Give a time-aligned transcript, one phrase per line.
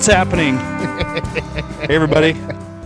[0.00, 0.56] It's happening.
[1.86, 2.32] hey, everybody.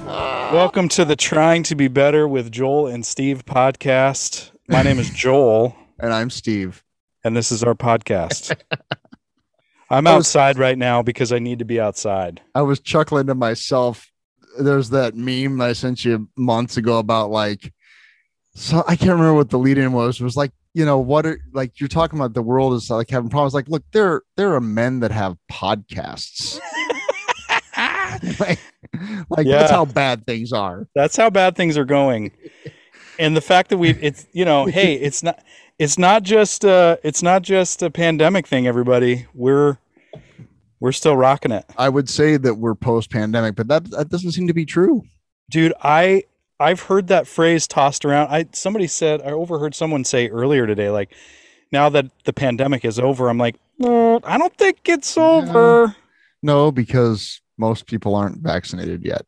[0.05, 4.51] Welcome to the Trying to Be Better with Joel and Steve podcast.
[4.67, 6.83] My name is Joel, And I'm Steve.
[7.23, 8.61] and this is our podcast.
[9.91, 12.41] I'm outside right now because I need to be outside.
[12.53, 14.11] I was chuckling to myself.
[14.59, 17.73] There's that meme I sent you months ago about like,
[18.57, 20.21] so I can't remember what the lead in was.
[20.21, 23.09] It was like, you know, what are like you're talking about the world is like
[23.09, 23.55] having problems.
[23.55, 26.59] Like, look, there there are men that have podcasts.
[28.41, 28.59] like,
[29.31, 29.59] like Yeah.
[29.59, 30.87] that's how bad things are.
[30.95, 32.31] That's how bad things are going.
[33.19, 35.43] And the fact that we it's you know, hey, it's not
[35.79, 39.27] it's not just uh it's not just a pandemic thing, everybody.
[39.35, 39.79] We're
[40.81, 41.65] we're still rocking it.
[41.79, 45.03] I would say that we're post pandemic, but that that doesn't seem to be true.
[45.51, 46.23] dude i
[46.61, 50.89] i've heard that phrase tossed around i somebody said i overheard someone say earlier today
[50.89, 51.13] like
[51.73, 55.95] now that the pandemic is over i'm like "Mm, i don't think it's over
[56.43, 59.23] No, because most people aren't vaccinated yet.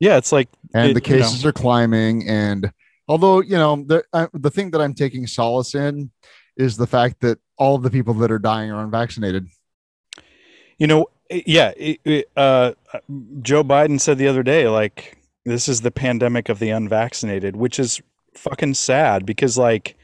[0.00, 1.24] yeah it's like and It- the you know.
[1.24, 2.28] cases are climbing.
[2.28, 2.70] And
[3.08, 6.10] although you know the I, the thing that i'm taking solace in
[6.56, 9.46] is the fact that all of the people that are dying are unvaccinated.
[10.78, 12.72] You know yeah it- it, uh
[13.42, 17.78] joe biden said the other day like this is the pandemic of the unvaccinated which
[17.80, 18.00] is
[18.34, 19.96] fucking sad because like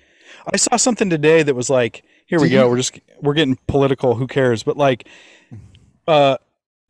[0.52, 2.64] i saw something today that was like here we Did go.
[2.64, 4.14] you- we're just we're getting political.
[4.14, 4.62] Who cares?
[4.62, 5.06] But like
[6.08, 6.38] uh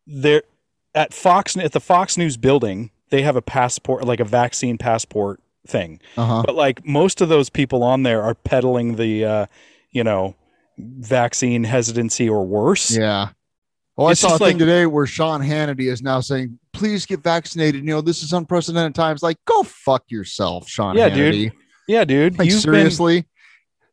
[0.07, 0.43] there
[0.95, 5.41] at fox at the fox news building they have a passport like a vaccine passport
[5.67, 6.01] thing.
[6.17, 6.43] Uh-huh.
[6.45, 9.47] But like most of those people on there are peddling the uh
[9.91, 10.35] you know
[10.79, 12.97] vaccine hesitancy or worse.
[12.97, 13.29] Yeah.
[13.97, 17.23] Well i saw a just thing today where sean hannity is now saying please get
[17.23, 17.83] vaccinated.
[17.83, 19.23] You know this is unprecedented times.
[19.23, 21.33] Like go fuck yourself sean Yeah, hannity.
[21.33, 21.53] Dude.
[21.89, 22.39] yeah dude.
[22.39, 23.27] Like you've been seriously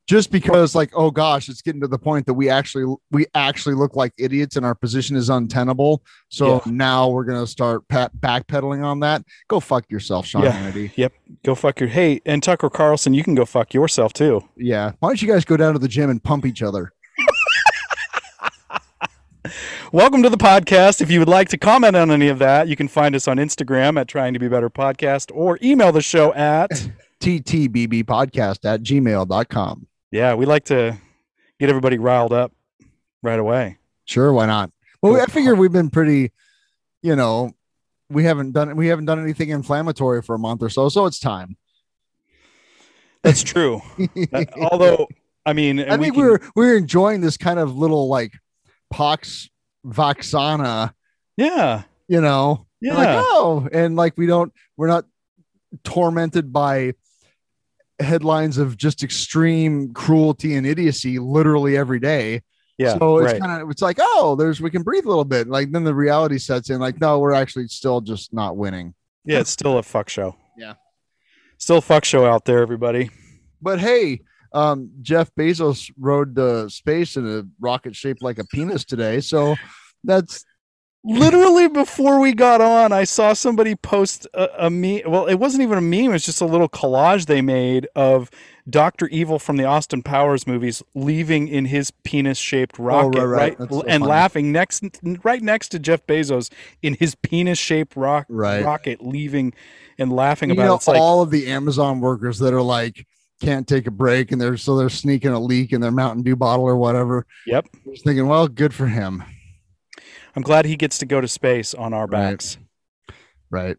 [0.10, 3.76] just because like oh gosh it's getting to the point that we actually we actually
[3.76, 6.02] look like idiots and our position is untenable.
[6.30, 6.72] So Yeah.
[6.72, 9.24] now we're gonna start pat- backpedaling on that.
[9.50, 10.54] Go fuck yourself sean Yeah.
[10.54, 10.92] hannity.
[10.96, 11.14] Yep.
[11.46, 14.44] Go fuck your hey and tucker carlson you can go fuck yourself too.
[14.58, 14.94] Yeah.
[15.00, 16.92] Why don't you guys go down to the gym and pump each other?
[19.92, 21.02] Welcome to the podcast.
[21.02, 23.38] If you would like to comment on any of that you can find us on
[23.38, 26.72] instagram at trying to be better podcast or email the show at
[27.20, 30.98] ttbb podcast at gmail.com yeah we like to
[31.60, 32.52] get everybody riled up
[33.22, 33.78] right away.
[34.06, 34.72] Sure why not?
[35.02, 36.32] Well i figure we've been pretty
[37.02, 37.52] you know
[38.10, 41.20] we haven't done we haven't done anything inflammatory for a month or so so it's
[41.20, 41.58] time.
[43.24, 43.82] That's true.
[44.72, 45.08] Although
[45.46, 48.34] i mean I we think we are we're enjoying this kind of little like
[48.90, 49.50] pox
[49.86, 50.94] voxana,
[51.38, 51.84] yeah.
[52.08, 52.66] you know.
[52.82, 52.96] yeah.
[52.96, 55.06] Like, oh, and like we don't we're not
[55.84, 56.94] tormented by
[58.00, 62.42] headlines of just extreme cruelty and idiocy literally every day.
[62.78, 63.42] yeah so it's right.
[63.42, 65.48] kind of it's like, oh, there's we can breathe a little bit.
[65.48, 68.94] Like then the reality sets in, like, no, we're actually still just not winning.
[69.26, 70.74] yeah it's still a fuck show Yeah.
[71.58, 73.10] still a fuck show out there everybody
[73.62, 74.22] But hey,
[74.54, 79.20] um, Jeff Bezos rode to space in a rocket shaped like a penis today.
[79.22, 79.56] So
[80.06, 80.46] that's
[81.04, 85.62] literally before we got on i saw somebody post a, a meme well it wasn't
[85.64, 88.30] even a meme it's just a little collage they made of
[88.70, 93.58] dr evil from the austin powers movies leaving in his penis shaped rocket Oh, right,
[93.58, 93.60] right.
[93.60, 94.06] right, so and funny.
[94.06, 94.84] laughing next
[95.24, 96.52] right next to jeff bezos
[96.82, 98.64] in his penis shaped rock, Right.
[98.64, 99.54] rocket leaving
[99.98, 102.62] and laughing you about know it it's like all of the Amazon workers that are
[102.62, 103.06] like
[103.42, 106.36] can't take a break and they're so they're sneaking a leak in their Mountain Dew
[106.36, 107.26] bottle or whatever.
[107.48, 107.68] Yep.
[107.90, 109.24] Just thinking, well, good for him.
[110.36, 112.58] I'm glad he gets to go to space on our backs
[113.52, 113.78] Right.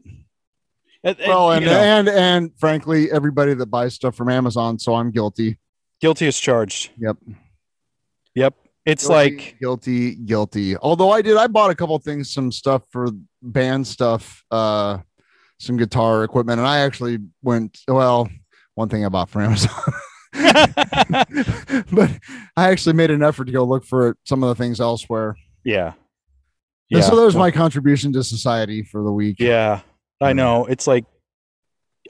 [1.04, 4.78] And- and, Well, you and know, and and frankly, everybody that buys stuff from Amazon,
[4.78, 5.58] so I'm guilty.
[6.00, 7.16] guilty as charged Yep.
[8.34, 10.76] yep it's Guilty, like guilty, guilty.
[10.76, 13.08] Although I did, I bought a couple things, some stuff for
[13.42, 14.98] band stuff, uh,
[15.58, 17.78] some guitar equipment, and I actually went.
[17.86, 18.28] Well,
[18.74, 19.70] one thing I bought from Amazon.
[21.92, 22.10] but
[22.56, 25.36] I actually made an effort to go look for some of the things elsewhere.
[25.64, 25.92] yeah
[26.92, 29.36] And so there's my contribution to society for the week.
[29.38, 29.80] Yeah,
[30.20, 30.66] I know.
[30.66, 31.04] It's like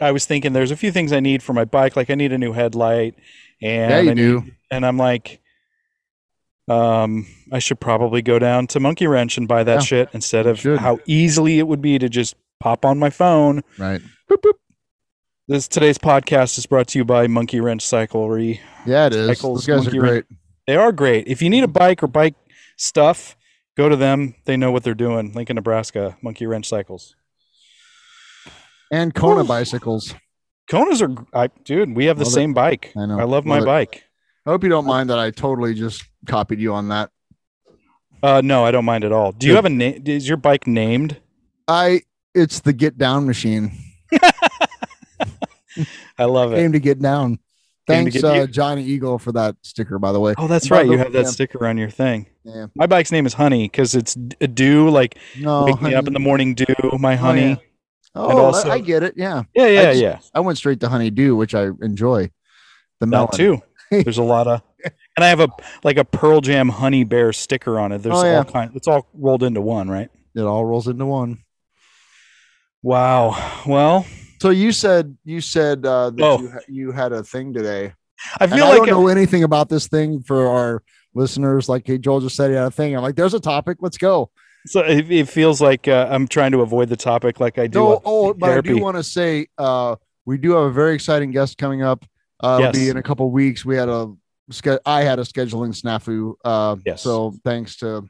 [0.01, 1.97] I was thinking there's a few things I need for my bike.
[1.97, 3.15] Like I need a new headlight,
[3.63, 4.41] and Yeah, you I do.
[4.41, 5.41] need- and I'm like,
[6.69, 10.47] um, I should probably go down to Monkey Wrench and buy that Yeah, shit instead
[10.47, 10.79] of should.
[10.79, 13.63] how easily it would be to just pop on my phone.
[13.79, 14.01] Right.
[14.31, 14.53] Boop, boop.
[15.49, 18.61] This today's podcast is brought to you by Monkey Wrench Cyclery.
[18.87, 19.27] Yeah, it is.
[19.27, 20.11] Cycles, Those guys are great.
[20.13, 20.27] wrench.
[20.69, 21.27] They are great.
[21.27, 22.37] If you need a bike or bike
[22.77, 23.35] stuff,
[23.77, 24.35] go to them.
[24.45, 25.33] They know what they're doing.
[25.33, 27.15] Lincoln, Nebraska, Monkey Wrench Cycles.
[28.91, 29.49] And Kona Whew.
[29.49, 30.15] bicycles.
[30.71, 31.95] Konas are, I, dude.
[31.97, 32.35] We have the Love it.
[32.35, 32.93] same bike.
[32.97, 33.19] I know.
[33.19, 33.65] I love my it.
[33.65, 34.05] bike.
[34.47, 37.11] I hope you don't mind that I totally just copied you on that.
[38.23, 39.33] Uh, no, I don't mind at all.
[39.33, 40.03] Do you have a name?
[40.07, 41.19] Is your bike named?
[41.67, 42.03] I
[42.35, 43.73] it's the get down machine.
[46.19, 46.59] I love it.
[46.59, 47.39] Aim to get down.
[47.91, 49.99] Aim to Thanks, get- uh, Johnny Eagle, for that sticker.
[49.99, 50.87] By the way, Oh, that's By right.
[50.87, 51.29] You have that yeah.
[51.31, 52.27] sticker on your thing.
[52.45, 52.67] Yeah.
[52.75, 56.07] My bike's name is Honey because it's d- a dew, like no, wake me up
[56.07, 56.67] in the morning dew,
[56.99, 57.49] my honey.
[57.51, 57.57] yeah.
[58.15, 59.15] Oh, also- I, I get it.
[59.17, 60.19] Yeah, yeah, yeah, just- yeah.
[60.35, 62.31] I went straight to honeydew, which I enjoy.
[63.01, 63.63] The melon That too.
[63.91, 65.49] There's a lot of, and I have a
[65.85, 67.99] like a Pearl Jam Honey Bear sticker on it.
[68.03, 68.37] There's Oh, yeah.
[68.39, 68.73] all kind.
[68.75, 70.11] It's all rolled into one, right?
[70.35, 71.39] It all rolls into one.
[72.83, 73.63] Wow.
[73.67, 74.07] Well,
[74.41, 76.41] So you said you said uh, that Oh.
[76.41, 77.93] you, ha- you had a thing today.
[78.39, 80.83] I And like I don't know anything about this thing for our
[81.15, 81.69] listeners.
[81.69, 82.95] Like, hey, Joel just said he had a thing.
[82.97, 83.79] I'm like, there's a topic.
[83.81, 84.31] Let's go.
[84.67, 87.79] so it, it feels like uh, I'm trying to avoid the topic, like I do.
[87.79, 89.97] No, oh, but I do want to say uh,
[90.27, 92.05] we do have a very exciting guest coming up.
[92.43, 93.65] Uh, It'll be in a couple weeks.
[93.65, 94.13] We had a
[94.85, 96.35] I had a scheduling snafu.
[96.45, 97.03] Uh, Yes.
[97.03, 98.09] So thanks to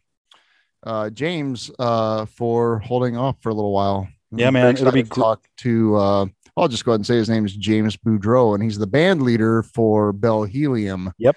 [0.84, 4.08] uh, James uh, for holding off for a little while.
[4.32, 5.96] Yeah, man, it'll be to talk to.
[5.96, 8.86] Uh, I'll just go ahead and say his name is James Boudreau, and he's the
[8.86, 11.12] band leader for Bell Helium.
[11.18, 11.36] Yep.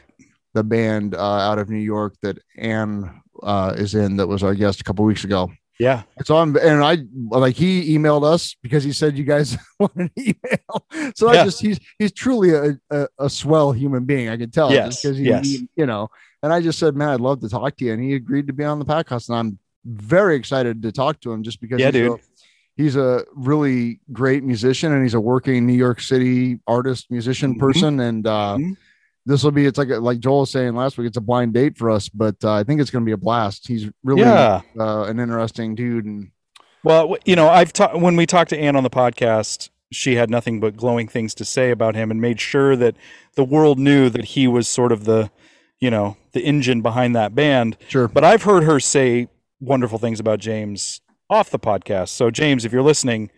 [0.54, 4.54] The band uh, out of New York that Anne uh, is in, that was our
[4.54, 5.52] guest a couple weeks ago.
[5.80, 6.98] yeah, So I'm, and I
[7.36, 11.12] like he emailed us because he said you guys want an email.
[11.16, 14.30] So I just he's he's truly a, a, a swell human being.
[14.30, 15.46] I can tell Yes, because he, yes.
[15.48, 16.10] he- you know.
[16.44, 18.54] And I just said, man, I'd love to talk to you, and he agreed to
[18.54, 21.88] be on the podcast, and I'm very excited to talk to him just because Yeah,
[21.88, 22.20] he's dude.
[22.76, 27.60] He's a really great musician, and he's a working New York City artist, musician Mhm.
[27.60, 28.76] person, and uh, Mhm.
[29.26, 31.78] this will be it's like like Joel was saying last week, it's a blind date
[31.78, 33.68] for us, but uh, I think it's going to be a blast.
[33.68, 34.62] He's really yeah.
[34.80, 36.30] uh, an interesting dude, and
[36.84, 39.70] Well, you know, I've talked when we talked to Anne on the podcast.
[39.92, 42.96] She had nothing but glowing things to say about him, and made sure that
[43.36, 45.30] the world knew that he was sort of the,
[45.80, 47.78] you know, the engine behind that band.
[47.88, 48.08] sure.
[48.08, 49.28] But I've heard her say
[49.62, 51.00] wonderful things about James
[51.34, 52.10] off the podcast.
[52.10, 53.32] So, James, if you're listening,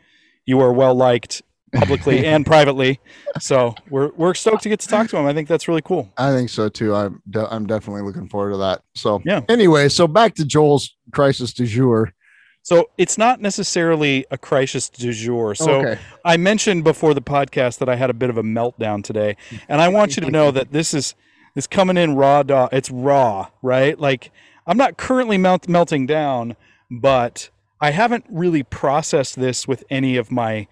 [0.45, 1.41] you are well liked
[1.73, 2.99] publicly and privately.
[3.39, 5.25] So we're we're stoked to get to talk to him.
[5.25, 6.11] I think that's really cool.
[6.17, 6.95] I think so too.
[6.95, 8.81] I'm de- I'm definitely looking forward to that.
[8.93, 9.41] So Yeah.
[9.49, 12.13] Anyway, so back to Joel's crisis du jour.
[12.61, 15.53] So it's not necessarily a crisis du jour.
[15.53, 16.01] So okay.
[16.23, 19.37] I mentioned before the podcast that I had a bit of a meltdown today,
[19.69, 21.13] and I want you to know that this is
[21.53, 22.43] this coming in raw.
[22.43, 23.99] Dog, it's raw, right?
[23.99, 24.31] Like
[24.65, 26.55] I'm not currently melt, melting down,
[26.89, 27.49] but
[27.85, 30.67] I haven't really processed this with any of my,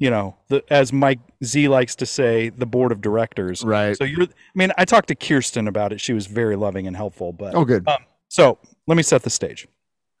[0.00, 3.62] you know, the as Mike Z likes to say, the board of directors.
[3.62, 3.96] Right.
[3.96, 4.26] So you're, I
[4.56, 6.00] mean, I talked to Kirsten about it.
[6.00, 7.32] She was very loving and helpful.
[7.32, 7.86] But oh, good.
[7.86, 8.58] Um, so
[8.88, 9.68] let me set the stage.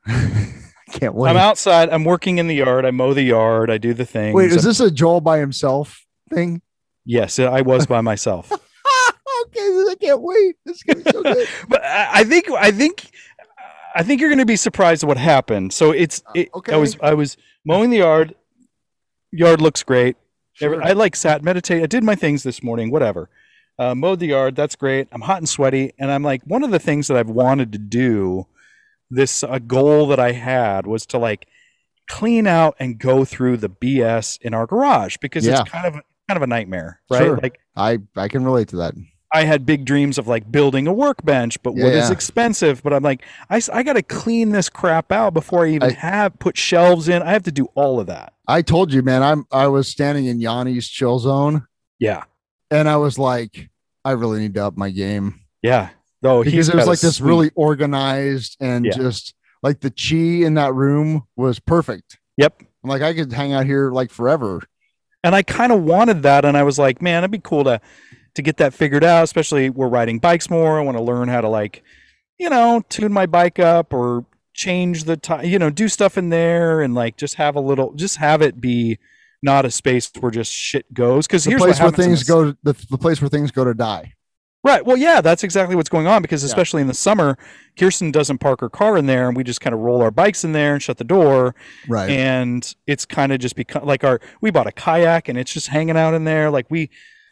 [0.06, 0.54] I
[0.92, 1.28] can't wait.
[1.28, 1.88] I'm outside.
[1.88, 2.84] I'm working in the yard.
[2.84, 3.68] I mow the yard.
[3.68, 4.32] I do the thing.
[4.32, 6.62] Wait, is this a Joel by himself thing?
[7.04, 8.52] Yes, I was by myself.
[9.42, 10.54] okay, I can't wait.
[10.64, 11.48] This is gonna be so good.
[11.68, 13.10] but I think I think
[13.94, 15.72] I think you're going to be surprised at what happened.
[15.72, 16.72] So it's it, okay.
[16.72, 18.34] I was I was mowing the yard.
[19.32, 20.16] Yard looks great.
[20.54, 20.82] Sure.
[20.82, 21.82] I like sat meditate.
[21.82, 22.90] I did my things this morning.
[22.90, 23.28] Whatever.
[23.78, 24.56] Uh, mowed the yard.
[24.56, 25.06] That's great.
[25.12, 27.78] I'm hot and sweaty, and I'm like one of the things that I've wanted to
[27.78, 28.46] do.
[29.10, 31.46] This a goal that I had was to like
[32.10, 35.60] clean out and go through the BS in our garage because Yeah.
[35.62, 37.22] it's kind of kind of a nightmare, right?
[37.22, 37.38] Sure.
[37.42, 38.94] Like I I can relate to that.
[39.32, 42.12] I had big dreams of like building a workbench, but wood is Yeah.
[42.12, 42.82] expensive.
[42.82, 45.94] But I'm like, I, I got to clean this crap out before I even I-
[45.94, 47.22] have put shelves in.
[47.22, 48.32] I have to do all of that.
[48.46, 49.22] I told you, man.
[49.22, 51.66] I'm I was standing in Yanni's chill zone,
[51.98, 52.24] Yeah,
[52.70, 53.68] and I was like,
[54.04, 55.90] I really need to up my game yeah.
[56.22, 58.92] Though because he's it was like this sweet- really organized and Yeah.
[58.92, 62.18] just like the chi in that room was perfect.
[62.38, 62.62] Yep.
[62.82, 64.62] I'm like, I could hang out here like forever.
[65.24, 67.80] And I kind of wanted that, and I was like, man, it'd be cool to
[68.34, 69.24] to get that figured out.
[69.24, 70.78] Especially we're riding bikes more.
[70.78, 71.82] I want to learn how to like,
[72.38, 75.44] you know, tune my bike up or change the time.
[75.44, 78.60] You know, do stuff in there and like just have a little, just have it
[78.60, 78.98] be
[79.42, 81.26] not a space where just shit goes.
[81.26, 84.14] Because The here's place where things go, the, the place where things go to die.
[84.64, 84.84] Right.
[84.84, 86.48] Well, yeah, that's exactly what's going on because Yeah.
[86.48, 87.38] especially in the summer,
[87.78, 90.42] Kirsten doesn't park her car in there and we just kind of roll our bikes
[90.42, 91.54] in there and shut the door
[91.86, 92.10] Right.
[92.10, 95.68] and it's kind of just become like our we bought a kayak and it's just
[95.68, 96.90] hanging out in there like we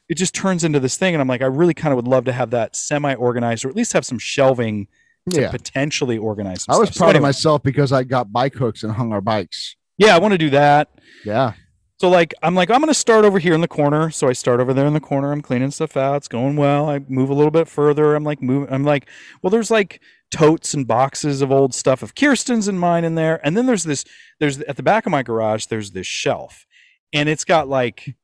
[0.09, 2.25] it just turns into this thing and I'm like I really kind of would love
[2.25, 4.89] to have that semi organized or at least have some shelving
[5.31, 5.51] to yeah.
[5.51, 6.97] potentially organize some I was stuff.
[6.97, 9.77] So proud of myself because I got bike hooks and hung our bikes.
[9.99, 10.91] Yeah, I want to do that.
[11.25, 11.55] Yeah.
[11.99, 14.11] So like I'm like I'm gonna start over here in the corner.
[14.11, 15.33] So I start over there in the corner.
[15.33, 16.17] I'm cleaning stuff out.
[16.17, 16.91] It's going well.
[16.91, 18.15] I move a little bit further.
[18.15, 18.73] I'm like moving.
[18.73, 19.09] I'm like,
[19.43, 23.41] well, there's like totes and boxes of old stuff of Kirsten's and mine in there.
[23.45, 24.05] And then there's this.
[24.39, 25.67] There's at the back of my garage.
[25.67, 26.67] There's this shelf,
[27.15, 28.15] and it's got like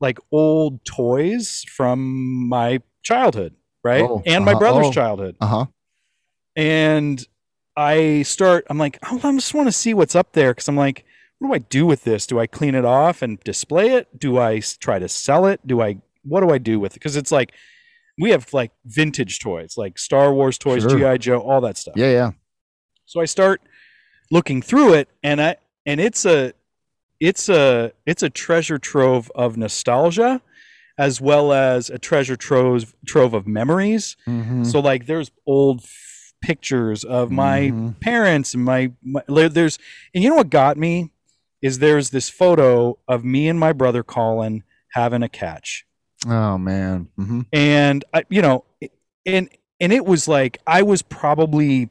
[0.00, 4.02] like old toys from my childhood, right?
[4.02, 4.58] Oh, and my uh-huh.
[4.60, 4.92] brother's Oh.
[4.92, 5.36] childhood.
[5.40, 5.66] Uh huh.
[6.56, 7.26] And
[7.76, 8.66] I start.
[8.70, 11.04] I'm like, oh, I just want to see what's up there because I'm like,
[11.38, 12.26] what do I do with this?
[12.26, 14.18] Do I clean it off and display it?
[14.18, 15.64] Do I try to sell it?
[15.66, 16.94] Do I what do I do with it?
[16.94, 17.52] Because it's like
[18.20, 20.98] we have like vintage toys, like Star Wars toys, Sure.
[20.98, 21.94] GI Joe, all that stuff.
[21.96, 22.30] Yeah, yeah.
[23.06, 23.62] So I start
[24.30, 26.52] looking through it, and I and it's a
[27.20, 30.40] it's a it's a treasure trove of nostalgia,
[30.98, 34.16] as well as a treasure trove trove of memories.
[34.26, 34.66] Mhm.
[34.66, 38.00] So like, there's old f- pictures of my Mhm.
[38.00, 39.78] parents and my, my there's
[40.14, 41.10] and you know what got me
[41.60, 45.84] is there's this photo of me and my brother Colin having a catch
[46.26, 47.08] Oh man.
[47.16, 48.64] hmm and I, you know
[49.26, 49.48] and
[49.80, 51.90] and it was like i was probably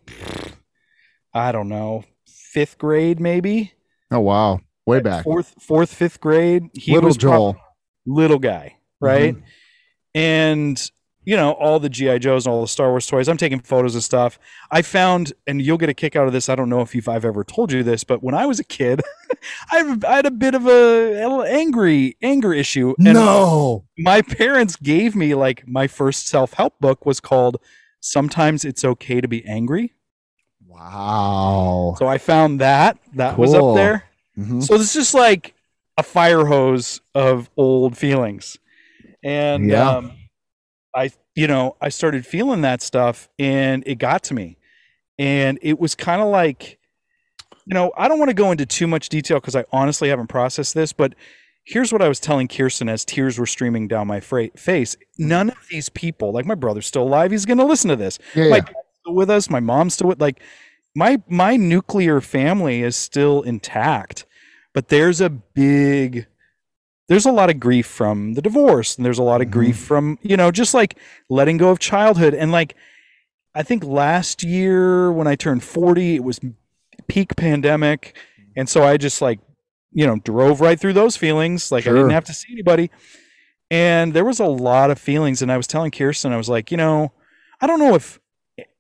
[1.34, 3.74] i don't know fifth grade maybe
[4.10, 4.62] Oh wow.
[4.88, 5.24] Way back.
[5.24, 7.54] fourth fourth fifth grade he Little was Joel.
[7.54, 8.14] Mm-hmm.
[8.14, 9.36] little guy right
[10.16, 10.92] and
[11.24, 13.94] you know all the gi joes and all the star wars toys i'm taking photos
[13.96, 14.40] and stuff
[14.72, 17.08] i found and you'll get a kick out of this i don't know if you've
[17.10, 19.02] i've ever told you this but when i was a kid
[19.72, 23.86] I, I had a bit of a, angry anger issue and no.
[24.00, 27.58] my parents gave me like my first self-help book was called
[28.00, 29.94] sometimes it's okay to be angry
[30.66, 31.96] Wow.
[31.98, 34.04] so i found that that was up there
[34.38, 34.64] Mhm.
[34.64, 35.54] so it's just like
[35.98, 38.58] a fire hose of old feelings
[39.24, 39.90] and Yeah.
[39.90, 40.12] um,
[40.96, 44.58] i you know i started feeling that stuff and it got to me
[45.18, 46.78] and it was kind of like
[47.66, 50.28] you know i don't want to go into too much detail because i honestly haven't
[50.28, 51.16] processed this but
[51.66, 55.50] here's what i was telling kirsten as tears were streaming down my fra- face none
[55.50, 58.50] of these people like my brother's still alive he's going to listen to this Yeah,
[58.50, 58.62] my yeah.
[58.62, 60.40] dad's still with us my mom's still with like
[60.96, 64.26] my my nuclear family is still intact
[64.78, 66.28] but there's a big
[67.10, 69.52] there's a lot of grief from the divorce and there's a lot of Mhm.
[69.52, 71.00] grief from you know just like
[71.32, 72.36] letting go of childhood.
[72.36, 72.76] And like
[73.56, 76.40] i think last year when i turned 40 it was
[77.08, 78.16] peak pandemic.
[78.56, 79.40] And so i just like
[79.94, 81.72] you know drove right through those feelings.
[81.72, 82.92] Like i didn't have to see anybody.
[83.72, 85.42] And there was a lot of feelings.
[85.42, 87.14] And i was telling kirsten i was like you know
[87.62, 88.20] i don't know if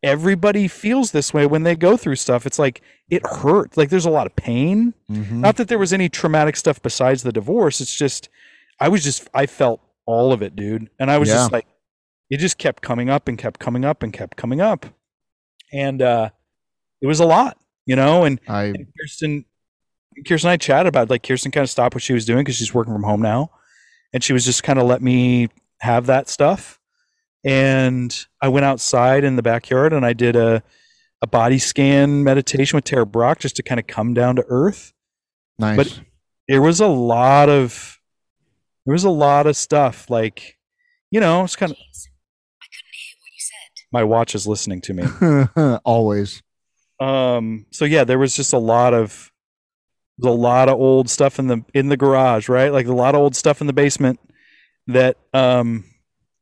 [0.02, 2.46] everybody feels this way when they go through stuff.
[2.46, 4.94] It's like it hurt like there's a lot of pain.
[5.10, 5.32] Mhm.
[5.40, 7.82] not that there was any traumatic stuff besides the divorce.
[7.82, 8.30] It's just
[8.80, 10.90] i was just i felt all of it dude.
[11.00, 11.66] And i was just like
[12.30, 14.86] it just kept coming up and kept coming up and kept coming up.
[15.74, 16.30] And uh
[17.02, 18.26] it was a lot you know?
[18.26, 19.46] And, I and kirsten
[20.28, 21.10] kirsten and i chatted about it.
[21.10, 23.52] like kirsten kind of stopped what she was doing because she's working from home now.
[24.14, 25.50] And she was just kind of let me
[25.82, 26.77] have that stuff
[27.48, 30.62] and i went outside in the backyard and i did a
[31.22, 34.94] a body scan meditation with Tara Brach just to kind of come down to earth
[35.58, 35.78] nice.
[35.78, 36.00] but-
[36.48, 38.00] there was a lot of
[38.86, 40.58] there was a lot of stuff like
[41.12, 42.08] you know it's kind of Jeez,
[42.62, 43.86] I couldn't hear what you said.
[43.92, 46.42] my watch is listening to me Always.
[47.02, 49.32] um so yeah there was just a lot of
[50.24, 53.22] a lot of old stuff in the in the garage right like a lot of
[53.22, 54.20] old stuff in the basement
[54.88, 55.84] that um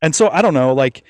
[0.02, 1.04] and so i don't know like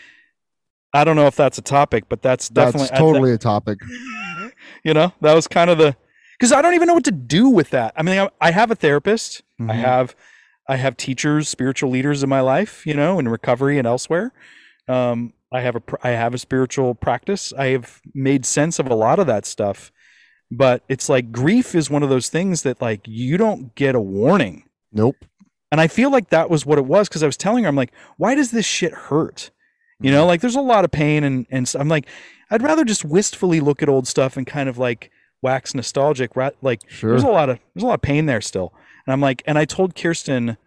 [0.93, 3.79] i don't know if that's a topic but that's definitely That's totally a topic.
[4.83, 5.95] you know that was kind of the
[6.37, 8.71] because i don't even know what to do with that i mean i, I have
[8.71, 9.75] a therapist I Mhm.
[9.79, 10.15] have
[10.67, 14.33] I have teachers, spiritual leaders in my life, you know, in recovery and elsewhere.
[14.87, 17.53] Um, I have a, I have a spiritual practice.
[17.55, 19.91] I have made sense of a lot of that stuff,
[20.49, 23.99] but it's like grief is one of those things that like you don't get a
[24.01, 24.63] warning.
[24.91, 25.17] Nope.
[25.71, 27.75] And I feel like that was what it was because I was telling her, I'm
[27.75, 29.51] like, why does this shit hurt?
[29.99, 30.27] You know, mm-hmm.
[30.27, 32.07] like there's a lot of pain and and I'm like,
[32.51, 35.09] I'd rather just wistfully look at old stuff and kind of like
[35.41, 36.35] wax nostalgic.
[36.35, 36.53] Right?
[36.61, 37.11] Like Sure.
[37.11, 38.73] there's a lot of there's a lot of pain there still.
[39.05, 40.57] And I'm like, and I told Kirsten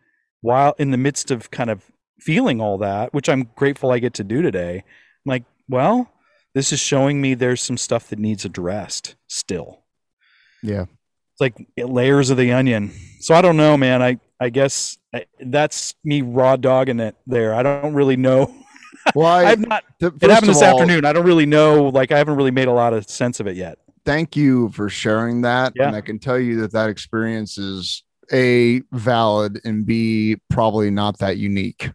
[0.41, 1.91] while in the midst of kind of
[2.21, 4.79] feeling all that, which I'm grateful I get to do today.
[4.79, 6.13] I'm like, well,
[6.55, 9.83] this is showing me there's some stuff that needs addressed still.
[10.63, 10.83] Yeah.
[10.83, 12.93] It's like layers of the onion.
[13.21, 14.03] So I don't know, man.
[14.03, 14.99] I I guess
[15.41, 17.55] that's me raw dogging it there.
[17.55, 18.55] I don't really know.
[19.15, 19.85] Well, I, I've not.
[20.01, 21.05] th- It happened this all, afternoon.
[21.07, 21.85] I don't really know.
[21.85, 23.79] Like I haven't really made a lot of sense of it yet.
[24.05, 25.73] Thank you for sharing that.
[25.77, 25.87] Yeah.
[25.87, 28.03] And I can tell you that that experience is
[28.33, 31.91] a valid and b probably not that unique.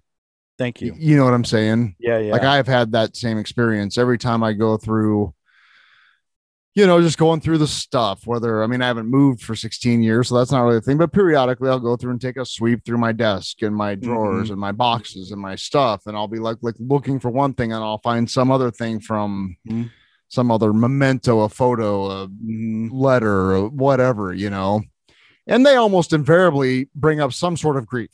[0.57, 0.95] Thank you.
[0.97, 1.95] You know what I'm saying?
[1.99, 2.31] Yeah, yeah.
[2.31, 5.33] Like I've had that same experience every time I go through,
[6.75, 8.25] you know, just going through the stuff.
[8.25, 10.97] Whether I mean, I haven't moved for 16 years, so that's not really a thing.
[10.97, 14.49] But periodically, I'll go through and take a sweep through my desk and my drawers
[14.49, 17.71] and my boxes and my stuff, and I'll be like, like looking for one thing,
[17.73, 19.91] and I'll find some other thing from Mhm.
[20.29, 22.89] some other memento, a photo, a Mhm.
[22.91, 24.81] letter, or whatever, you know.
[25.45, 28.09] And they almost invariably bring up some sort of grief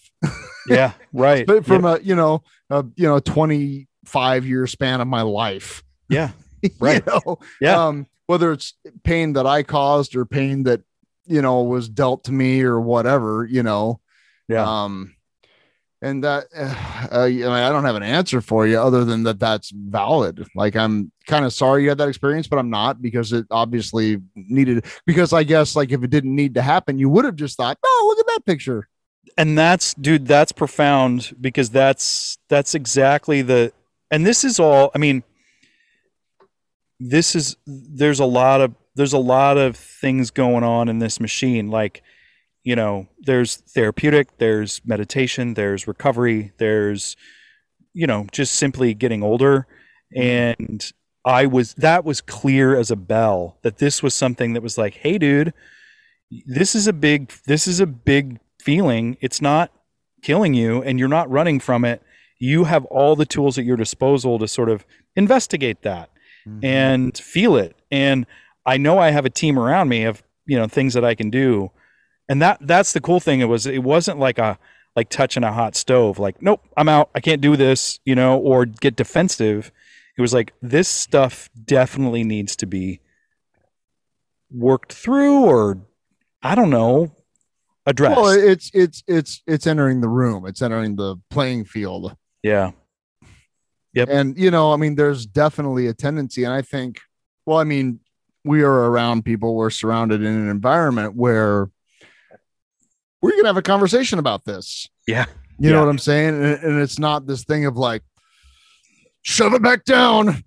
[0.67, 1.45] yeah, right.
[1.47, 6.31] but from a you know a you know 25 year span of my life yeah,
[6.63, 7.05] You Right.
[7.05, 7.37] know?
[7.61, 7.85] Yeah.
[7.87, 10.81] um whether it's pain that I caused or pain that
[11.25, 14.01] you know was dealt to me or whatever, you know.
[14.47, 14.83] Yeah.
[14.83, 15.15] Um,
[16.03, 20.45] and that uh, I don't have an answer for you other than that that's valid.
[20.53, 24.21] Like I'm kind of sorry you had that experience, but I'm not because it obviously
[24.35, 24.85] needed.
[25.07, 27.79] Because I guess like if it didn't need to happen, you would have just thought,
[27.83, 28.87] oh, look at that picture.
[29.37, 33.71] and that's dude that's profound because that's that's exactly the
[34.11, 35.23] and this is all i mean
[36.99, 41.19] this is there's a lot of there's a lot of things going on in this
[41.19, 41.69] machine.
[41.69, 42.03] Like
[42.63, 47.15] you know there's therapeutic there's meditation there's recovery there's
[47.93, 49.67] you know just simply getting older.
[50.15, 50.67] Mm-hmm.
[50.71, 50.91] And
[51.25, 54.93] i was that was clear as a bell that this was something that was like
[54.93, 55.53] hey dude
[56.45, 59.17] this is a big this is a big feeling.
[59.21, 59.71] It's not
[60.21, 62.03] killing you and you're not running from it.
[62.37, 66.09] You have all the tools at your disposal to sort of investigate that
[66.47, 66.65] Mm-hmm.
[66.65, 67.75] and feel it.
[67.91, 68.25] And
[68.65, 71.29] i know i have a team around me of you know things that i can
[71.29, 71.71] do.
[72.27, 73.39] And that that's the cool thing.
[73.39, 74.59] It was it wasn't like a
[74.95, 77.09] like touching a hot stove like nope i'm out.
[77.15, 79.71] I can't do this you know or get defensive.
[80.17, 82.99] It was like this stuff definitely needs to be
[84.51, 85.77] worked through or
[86.41, 87.11] i don't know
[87.85, 88.17] addressed.
[88.17, 90.45] Well, it's it's it's it's entering the room.
[90.45, 92.15] It's entering the playing field.
[92.43, 92.71] yeah
[93.93, 94.09] Yep.
[94.11, 96.99] And you know, I mean, there's definitely a tendency, and I think,
[97.45, 97.99] well, I mean,
[98.43, 99.55] we are around people.
[99.55, 101.69] We're surrounded in an environment where
[103.21, 104.87] we're gonna have a conversation about this.
[105.07, 105.25] Yeah.
[105.61, 106.35] You know what I'm saying?
[106.35, 108.01] And, and it's not this thing of like,
[109.23, 110.43] shove it back down,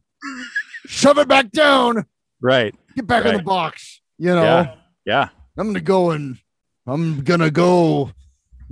[0.87, 2.07] shove it back down,
[2.41, 4.01] right get back in the box.
[4.19, 4.75] You know, Yeah.
[5.05, 6.39] yeah I'm gonna go and
[6.87, 8.13] I'm gonna go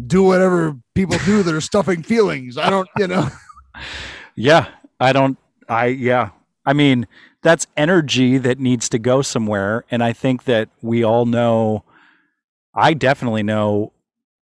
[0.06, 2.56] do whatever people do that are stuffing feelings.
[2.56, 3.28] I don't, you know.
[4.40, 5.36] Yeah, I don't.
[5.68, 6.30] I yeah.
[6.64, 7.06] I mean,
[7.42, 11.84] that's energy that needs to go somewhere, and I think that we all know.
[12.74, 13.92] I definitely know,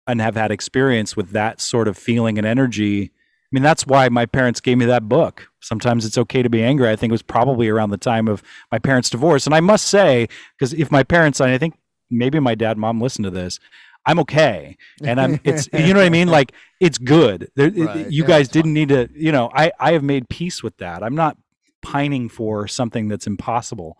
[0.06, 3.04] and have had experience with that sort of feeling and energy.
[3.04, 5.48] I mean, that's why my parents gave me that book.
[5.60, 6.90] Sometimes it's okay to be angry.
[6.90, 9.86] I think it was probably around the time of my parents' divorce, and I must
[9.86, 11.78] say, because if my parents, I think
[12.10, 13.58] maybe my dad, mom listen to this.
[14.08, 15.38] I'm okay, and I'm.
[15.44, 16.28] It's you know what I mean.
[16.28, 17.50] Like it's good.
[17.54, 19.08] There, it- you Yeah, guys didn't need to.
[19.14, 21.02] You know, I I have made peace with that.
[21.02, 21.36] I'm not
[21.82, 23.98] pining for something that's impossible,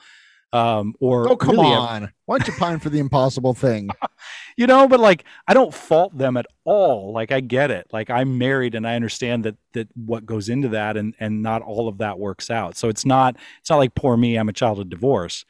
[0.52, 2.12] um, or Oh, come really, on.
[2.26, 3.90] Why don't you pine for the impossible thing?
[4.56, 4.88] you know.
[4.88, 7.12] But like, I don't fault them at all.
[7.12, 7.86] Like I get it.
[7.92, 11.60] Like I'm married, and I understand that that what goes into that, and and not
[11.62, 12.76] all of that works out.
[12.78, 14.36] So it's not it's not like poor me.
[14.36, 15.44] I'm a child of divorce,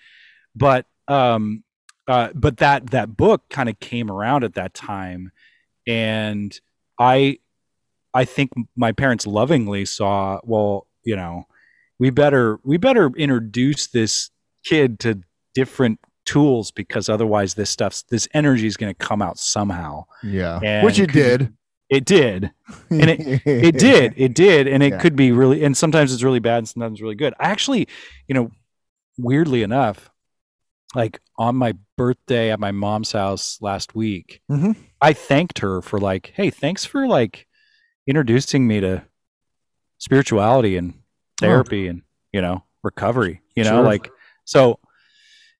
[0.55, 1.62] but um,
[2.09, 5.31] uh, but that that book kind of came around at that time,
[5.87, 6.59] and
[6.99, 7.38] I
[8.14, 11.44] I think my parents lovingly saw well, you know,
[11.99, 14.31] we better we better introduce this
[14.64, 15.21] kid to
[15.55, 20.05] different tools because otherwise this stuff's this energy is going to come out somehow.
[20.23, 20.61] Yeah.
[20.62, 21.53] And Which it did.
[21.88, 22.51] It did.
[22.90, 24.12] And It did.
[24.16, 24.66] It did.
[24.68, 24.99] And it Yeah.
[24.99, 27.35] could be really and sometimes it's really bad and sometimes really good.
[27.40, 27.88] I actually,
[28.27, 28.51] you know,
[29.16, 30.11] weirdly enough,
[30.94, 34.77] like on my birthday at my mom's house last week, Mhm.
[35.01, 37.46] I thanked her for like, hey, thanks for like
[38.07, 39.05] introducing me to
[39.98, 40.94] spirituality and
[41.38, 43.42] therapy and you know recovery.
[43.55, 43.83] You know, Sure.
[43.85, 44.11] like
[44.44, 44.79] so.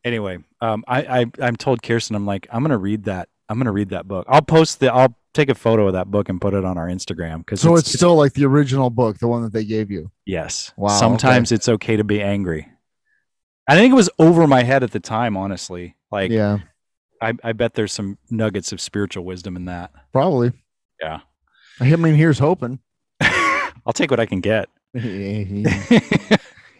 [0.05, 3.29] Anyway, um, I, I I'm told Kirsten, I'm like, I'm gonna read that.
[3.49, 4.25] I'm gonna read that book.
[4.29, 4.93] I'll post the.
[4.93, 7.77] I'll take a photo of that book and put it on our Instagram because So
[7.77, 10.11] it's, still like the original book, the one that they gave you.
[10.27, 10.73] yes.
[10.77, 10.99] Wow, okay.
[10.99, 12.69] Sometimes it's okay to be angry.
[13.69, 15.37] I think it was over my head at the time.
[15.37, 16.59] Honestly, like yeah,
[17.21, 19.93] I, I bet there's some nuggets of spiritual wisdom in that.
[20.13, 20.53] probably.
[21.01, 21.21] Yeah.
[21.81, 22.81] I mean, here's hoping.
[23.21, 24.69] I'll take what I can get.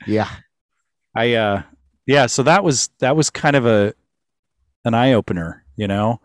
[0.07, 0.29] yeah.
[1.15, 1.63] I uh
[2.07, 3.95] yeah, so that was that was kind of a
[4.85, 6.21] an eye opener, you know.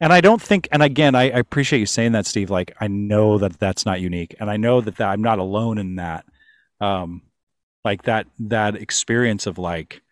[0.00, 2.50] And I don't think, and again, I, I appreciate you saying that, Steve.
[2.50, 5.78] Like, I know that that's not unique, and I know that, that I'm not alone
[5.78, 6.26] in that.
[6.80, 7.22] Um,
[7.86, 10.02] like that that experience of like,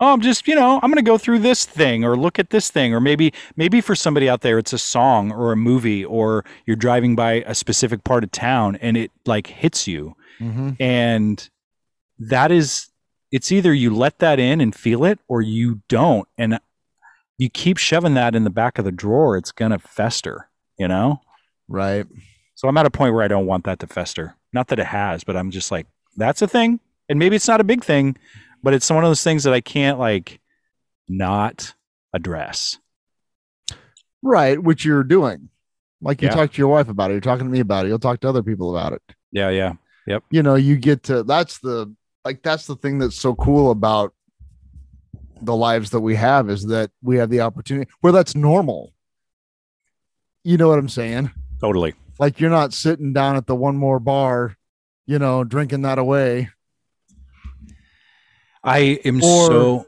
[0.00, 2.70] oh, I'm just, you know, I'm gonna go through this thing or look at this
[2.70, 6.44] thing, or maybe maybe for somebody out there, it's a song or a movie, or
[6.66, 10.76] you're driving by a specific part of town and it like hits you, Mhm.
[10.80, 11.50] and
[12.18, 12.88] that is
[13.32, 16.60] it's either you let that in and feel it or you don't and
[17.38, 20.48] you keep shoving that in the back of the drawer it's going to fester
[20.78, 21.20] you know
[21.66, 22.06] Right.
[22.54, 24.86] so i'm at a point where i don't want that to fester not that it
[24.88, 28.16] has but i'm just like that's a thing and maybe it's not a big thing
[28.62, 30.40] but it's one of those things that i can't like
[31.08, 31.74] not
[32.14, 32.78] address
[34.24, 34.62] Right.
[34.62, 35.48] Which you're doing.
[36.00, 36.34] Like you Yeah.
[36.36, 37.14] talk to your wife about it.
[37.14, 37.88] You're talking to me about it.
[37.88, 39.02] You'll talk to other people about it.
[39.32, 39.72] yeah yeah
[40.06, 40.22] Yep.
[40.30, 41.92] you know you get to that's the
[42.24, 44.14] like that's the thing that's so cool about
[45.40, 48.92] the lives that we have is that we have the opportunity where that's normal.
[50.44, 51.32] You know what I'm saying?
[51.60, 51.94] Totally.
[52.20, 54.56] Like you're not sitting down at the one more bar,
[55.06, 56.50] you know, drinking that away.
[58.64, 59.86] I am Or- so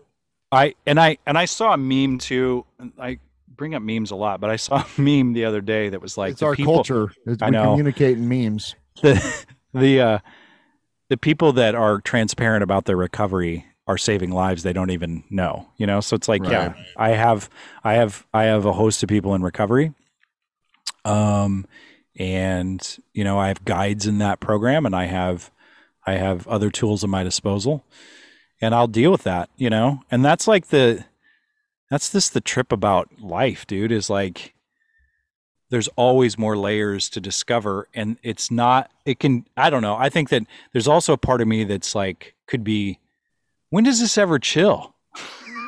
[0.51, 2.65] I and I and I saw a meme too.
[2.79, 5.89] and I bring up memes a lot, but I saw a meme the other day
[5.91, 7.13] that was like it's our people, culture.
[7.27, 7.71] It's, I we know.
[7.71, 8.75] communicate in memes.
[9.03, 10.19] the the uh
[11.09, 15.69] the people that are transparent about their recovery are saving lives they don't even know
[15.77, 17.51] you know so it's like yeah i have
[17.83, 19.93] i have i have a host of people in recovery
[21.05, 21.67] um
[22.17, 25.51] and you know i have guides in that program and i have
[26.07, 27.85] i have other tools at my disposal
[28.61, 30.01] and i'll deal with that you know?
[30.11, 31.05] And that's like the
[31.91, 34.55] that's just the trip about life dude is like
[35.71, 39.97] there's always more layers to discover and it's not it can i don't know.
[39.97, 43.01] I think that there's also a part of me that's like could be
[43.71, 44.94] when does this ever chill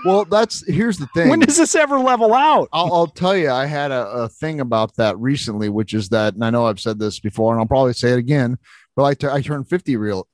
[0.06, 1.28] Well, that's here's the thing.
[1.28, 4.60] when does this ever level out I'll, I'll tell you, I had a, a thing
[4.60, 7.66] about that recently, which is that, and I know I've said this before, and I'll
[7.66, 8.58] probably say it again,
[8.94, 10.26] but I turned 50 real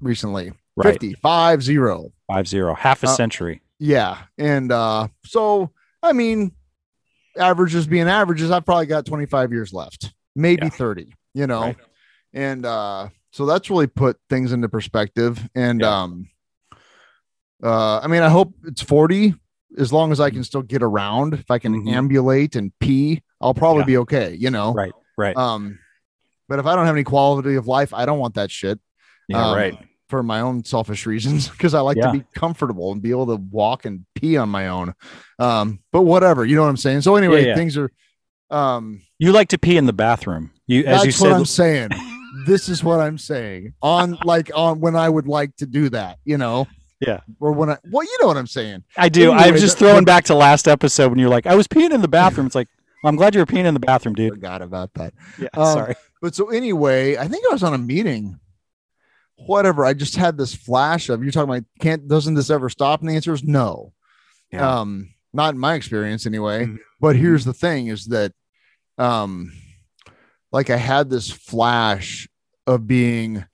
[0.00, 0.52] recently.
[0.76, 0.92] Right.
[0.92, 2.12] 50, five zero.
[2.28, 4.18] five zero half a Uh, century Yeah.
[4.38, 6.52] And uh, so, I mean,
[7.36, 10.70] averages being averages, I've probably got 25 years left, maybe Yeah.
[10.70, 11.62] 30, you know?
[11.62, 11.76] Right.
[12.32, 15.48] And uh, so that's really put things into perspective.
[15.56, 16.02] And Yeah.
[16.02, 16.28] um,
[17.62, 19.34] uh, I mean, I hope it's 40
[19.78, 21.34] as long as I can still get around.
[21.34, 21.92] If I can Mhm.
[21.92, 23.86] ambulate and pee, I'll probably Yeah.
[23.86, 24.72] be okay, you know?
[24.74, 25.78] right right Um,
[26.48, 28.78] but if I don't have any quality of life, I don't want that shit
[29.28, 29.74] yeah um, right
[30.08, 32.06] for my own selfish reasons because I like Yeah.
[32.06, 34.94] to be comfortable and be able to walk and pee on my own.
[35.38, 37.02] Um, but whatever, you know what I'm saying.
[37.02, 37.54] So anyway, yeah.
[37.54, 37.90] things are.
[38.50, 41.44] Um, you like to pee in the bathroom you as that's you what said I'm
[41.44, 41.90] saying.
[42.46, 46.18] this is what I'm saying on like on when I would like to do that,
[46.24, 46.66] you know.
[47.00, 47.20] Yeah.
[47.40, 48.82] Or when I well, you know what I'm saying.
[48.96, 51.92] i do i'm just throwing back to last episode when you're like i was peeing
[51.92, 52.66] in the bathroom it's like
[53.04, 55.14] i'm glad you were peeing in the bathroom dude I Forgot about that.
[55.38, 58.40] yeah Um, sorry But so anyway, I think I was on a meeting.
[59.46, 59.84] Whatever.
[59.84, 63.00] I just had this flash of you're talking about can't doesn't this ever stop?
[63.00, 63.92] And the answer is no.
[64.52, 64.80] Yeah.
[64.80, 66.64] Um, not in my experience anyway.
[66.66, 66.78] Mhm.
[67.00, 68.32] But here's the thing is that
[68.98, 69.52] um
[70.50, 72.26] like I had this flash
[72.66, 73.44] of being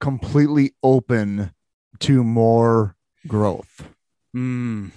[0.00, 1.52] completely open
[2.00, 3.84] to more growth.
[4.34, 4.90] mm.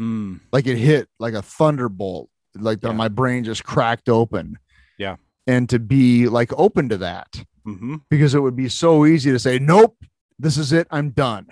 [0.00, 0.40] Mm.
[0.50, 4.58] Like it hit like a thunderbolt, like the, my brain just cracked open.
[4.98, 5.16] Yeah.
[5.46, 7.28] And to be like open to that
[7.64, 9.96] hmm because it would be so easy to say, nope,
[10.38, 10.88] this is it.
[10.90, 11.46] I'm done.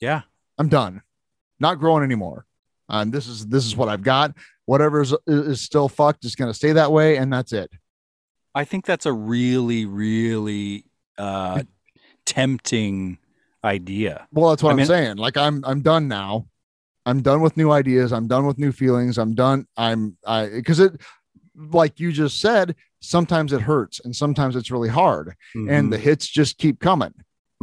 [0.00, 0.22] yeah
[0.56, 1.02] I'm done.
[1.58, 2.46] Not growing anymore.
[2.88, 4.34] And this is this is what I've got.
[4.66, 7.70] Whatever is, is still fucked is going to stay that way, and that's it.
[8.54, 10.84] I think that's a really, really
[11.18, 11.62] uh,
[12.24, 13.18] tempting
[13.64, 14.26] idea.
[14.32, 15.16] Well, that's what I am mean- saying.
[15.16, 16.46] Like I'm I'm done now.
[17.06, 18.12] I'm done with new ideas.
[18.12, 19.18] I'm done with new feelings.
[19.18, 19.66] I'm done.
[19.76, 21.00] I'm I because it
[21.56, 25.34] like you just said, sometimes it hurts and sometimes it's really hard.
[25.54, 27.12] And the hits just keep coming,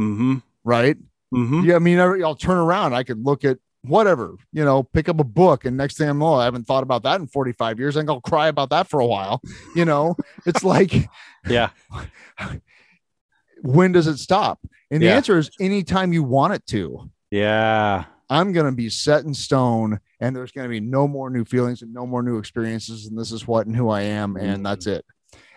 [0.00, 0.36] mm-hmm.
[0.64, 0.96] right?
[1.34, 1.64] Mm-hmm.
[1.64, 2.94] Yeah, I mean, I'll turn around.
[2.94, 6.12] I could look at whatever, you know, pick up a book, and next thing I
[6.12, 7.96] know, I haven't thought about that in 45 years.
[7.96, 9.40] I think I'll cry about that for a while.
[9.74, 11.08] You know, it's like,
[11.48, 11.70] yeah,
[13.62, 14.60] when does it stop?
[14.90, 17.10] And the answer is anytime you want it to.
[17.30, 21.30] yeah, I'm going to be set in stone, and there's going to be no more
[21.30, 24.36] new feelings and no more new experiences, and this is what and who I am,
[24.36, 25.04] and that's it.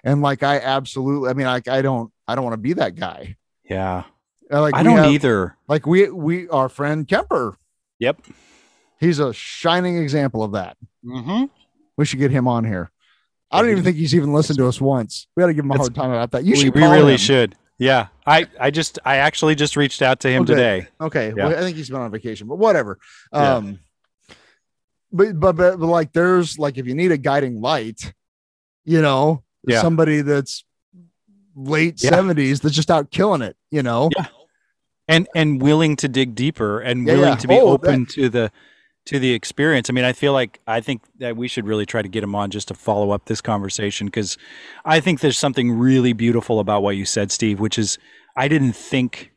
[0.04, 2.96] And like, I absolutely, I mean, like, I don't, I don't want to be that
[2.96, 3.36] guy.
[3.64, 4.04] yeah.
[4.52, 5.56] Uh, Like, I don't have- either.
[5.68, 7.56] Like we, we, our friend Kemper,
[8.00, 8.22] Yep.
[9.00, 10.76] he's a shining example of that.
[11.06, 11.46] Mm-hmm.
[11.98, 12.92] We should get him on here.
[13.52, 15.28] I don't even think he's even listened to us once.
[15.36, 16.44] We got to give him a hard time about that.
[16.46, 16.74] You should.
[16.74, 17.18] we call really him.
[17.18, 17.56] should.
[17.82, 20.54] Yeah, I, I just, I actually just reached out to him Okay.
[20.54, 20.88] today.
[21.02, 21.34] Okay.
[21.36, 21.48] Yeah.
[21.48, 23.00] Well, I think he's been on vacation, but whatever.
[23.34, 23.56] Yeah.
[23.56, 23.80] Um,
[25.12, 28.14] but, but but but like, there's like if you need a guiding light,
[28.86, 29.82] you know, Yeah.
[29.82, 30.64] somebody that's
[31.56, 32.12] late Yeah.
[32.12, 33.58] seventies that's just out killing it.
[33.72, 34.10] You know.
[34.16, 34.28] Yeah.
[35.08, 37.36] and and willing to dig deeper and Yeah, willing yeah.
[37.36, 38.52] to be Oh, open to the
[39.06, 39.90] to the experience.
[39.90, 42.36] I mean, I feel like I think that we should really try to get him
[42.36, 44.38] on just to follow up this conversation because
[44.86, 47.60] I think there's something really beautiful about what you said, Steve.
[47.60, 47.98] Which is
[48.38, 49.32] I didn't think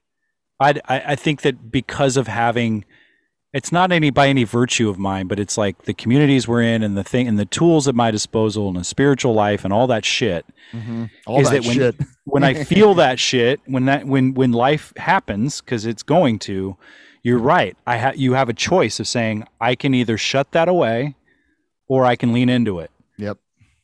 [0.61, 2.85] I'd, I I think that because of having
[3.55, 6.83] it's not any by any virtue of mine, but it's like the communities we're in
[6.83, 9.87] and the thing and the tools at my disposal and the spiritual life and all
[9.87, 11.09] that shit Mhm.
[11.27, 11.97] All Is that, that when- shit.
[12.25, 16.77] when I feel that shit, when that when when life happens, because it's going to,
[17.25, 17.77] you're right.
[17.87, 21.17] I ha- you have a choice of saying I can either shut that away,
[21.89, 22.91] or I can lean into it.
[23.19, 23.39] Yep.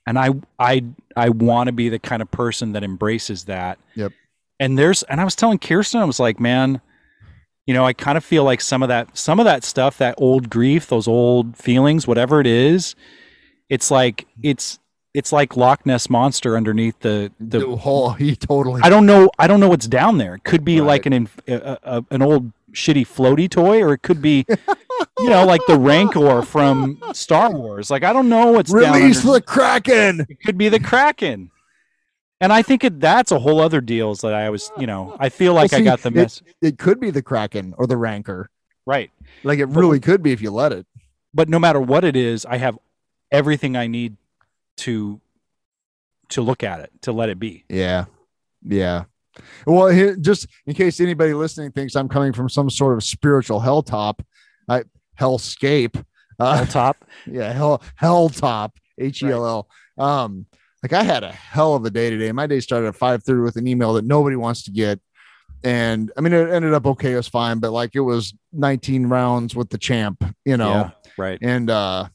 [0.06, 0.84] And I I
[1.16, 3.78] I want to be the kind of person that embraces that.
[3.96, 4.12] Yep.
[4.60, 6.80] And there's and I was telling Kirsten, I was like, man,
[7.66, 10.14] you know, I kind of feel like some of that some of that stuff, that
[10.18, 12.94] old grief, those old feelings, whatever it is,
[13.68, 14.78] it's like it's
[15.14, 19.06] it's like Loch Ness monster underneath the the The whole oh, he totally I don't
[19.06, 19.30] know.
[19.38, 20.34] I don't know what's down there.
[20.34, 20.86] It could be Right.
[20.86, 24.44] like an a, a, an old shitty floaty toy, or it could be,
[25.18, 27.90] you know, like the Rancor from Star Wars.
[27.90, 30.26] Like I don't know what's down release under- the Kraken.
[30.28, 31.50] It could be the Kraken.
[32.42, 34.12] And I think it, that's a whole other deal.
[34.12, 36.42] Is that I was, you know, I feel like Well, I got the it- mess
[36.62, 38.50] It could be the Kraken or the Rancor.
[38.86, 39.10] right.
[39.44, 40.86] Like it really could be if you let it.
[41.34, 42.78] But no matter what it is, I have
[43.30, 44.16] everything I need
[44.78, 45.20] to
[46.30, 47.64] to look at it to let it be.
[47.68, 48.06] Yeah.
[48.64, 49.04] Yeah.
[49.66, 53.60] Well, here, just in case anybody listening thinks I'm coming from some sort of spiritual
[53.60, 54.20] helltop,
[54.68, 54.84] I
[55.18, 56.02] hellscape.
[56.38, 57.04] Uh, Hilltop.
[57.26, 59.68] yeah, hell helltop, H E L L.
[59.98, 60.46] Um,
[60.82, 62.32] like I had a hell of a day today.
[62.32, 65.00] My day started at 5:30 with an email that nobody wants to get.
[65.62, 69.06] And I mean, it ended up okay, it was fine, but like it was 19
[69.06, 70.70] rounds with the champ, you know.
[70.70, 71.38] Yeah, right.
[71.42, 72.08] And uh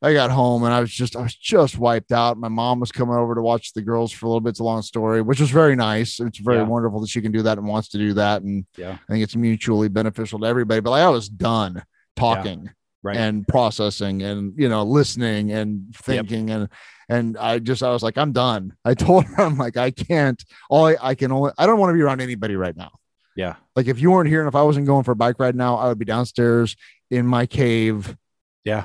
[0.00, 2.38] I got home and I was just I was just wiped out.
[2.38, 4.50] My mom was coming over to watch the girls for a little bit.
[4.50, 6.20] It's a long story, which was very nice.
[6.20, 6.62] It's very Yeah.
[6.64, 8.42] wonderful that she can do that and wants to do that.
[8.42, 8.98] And Yeah.
[9.08, 10.80] I think it's mutually beneficial to everybody.
[10.80, 11.82] But like, I was done
[12.16, 12.70] talking
[13.02, 13.16] Right.
[13.16, 16.68] and processing and you know listening and thinking and
[17.08, 18.74] and I just I was like I'm done.
[18.84, 20.42] I told her I'm like I can't.
[20.70, 22.90] All I, I can only I don't want to be around anybody right now.
[23.36, 23.54] yeah.
[23.76, 25.76] Like if you weren't here and if I wasn't going for a bike ride now,
[25.76, 26.76] I would be downstairs
[27.10, 28.16] in my cave
[28.64, 28.84] Yeah.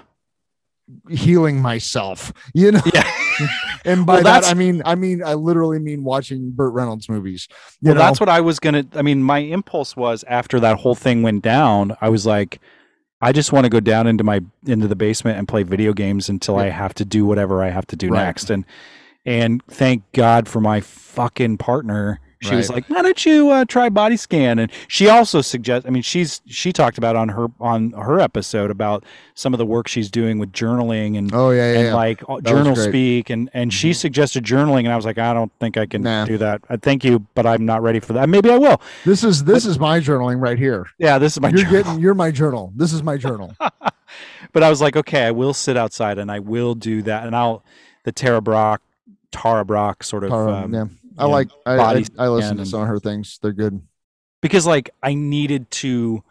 [1.09, 2.81] Healing myself, you know.
[2.93, 3.09] Yeah.
[3.85, 7.49] And by Well, that I mean I mean I literally mean watching Burt Reynolds movies.
[7.81, 7.99] You well, know?
[8.01, 8.85] that's what I was gonna.
[8.93, 11.97] I mean, my impulse was after that whole thing went down.
[11.99, 12.61] I was like,
[13.21, 16.29] I just want to go down into my into the basement and play video games
[16.29, 18.23] until I have to do whatever I have to do Right.
[18.23, 18.49] next.
[18.49, 18.63] And
[19.25, 22.19] and thank God for my fucking partner.
[22.43, 25.87] She was like, "Why don't you uh, try body scan?" And she also suggests.
[25.87, 29.03] I mean, she's she talked about on her on her episode about
[29.33, 31.95] some of the work she's doing with journaling and oh yeah, yeah, and yeah.
[31.95, 35.33] like uh, was journal speak and and she suggested journaling and I was like I
[35.33, 36.25] don't think I can Nah.
[36.25, 36.61] do that.
[36.69, 38.29] I thank you, but I'm not ready for that.
[38.29, 38.81] Maybe I will.
[39.05, 40.87] this is this is my journaling right here.
[40.97, 41.83] Yeah, this is my you're journal.
[41.83, 42.71] getting you're my journal.
[42.75, 43.55] This is my journal.
[44.53, 47.35] but I was like, okay, I will sit outside and I will do that, and
[47.35, 47.63] I'll
[48.03, 48.81] the Tara Brach,
[49.31, 50.85] Tara Brach sort of Tara, um, yeah.
[51.17, 53.39] I know, like I, I, I listen to some of her things.
[53.41, 53.81] They're good.
[54.41, 56.23] because like I needed to,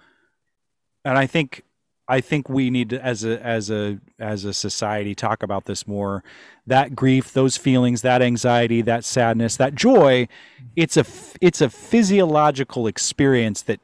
[1.05, 1.63] and I think
[2.09, 5.87] I think we need to as a as a as a society talk about this
[5.87, 6.23] more.
[6.67, 10.29] That grief, those feelings, that anxiety, that sadness, that joy,
[10.77, 11.05] it's a
[11.41, 13.81] it's a physiological experience that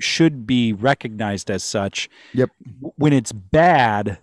[0.00, 2.08] should be recognized as such.
[2.34, 2.50] Yep.
[2.96, 4.18] When it's bad,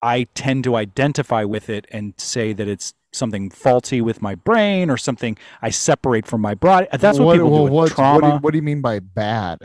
[0.00, 4.90] I tend to identify with it and say that it's something faulty with my brain
[4.90, 6.86] or something I separate from my body.
[6.92, 8.14] That's what, people well, do with trauma.
[8.14, 9.58] What do, you, what do you mean by bad?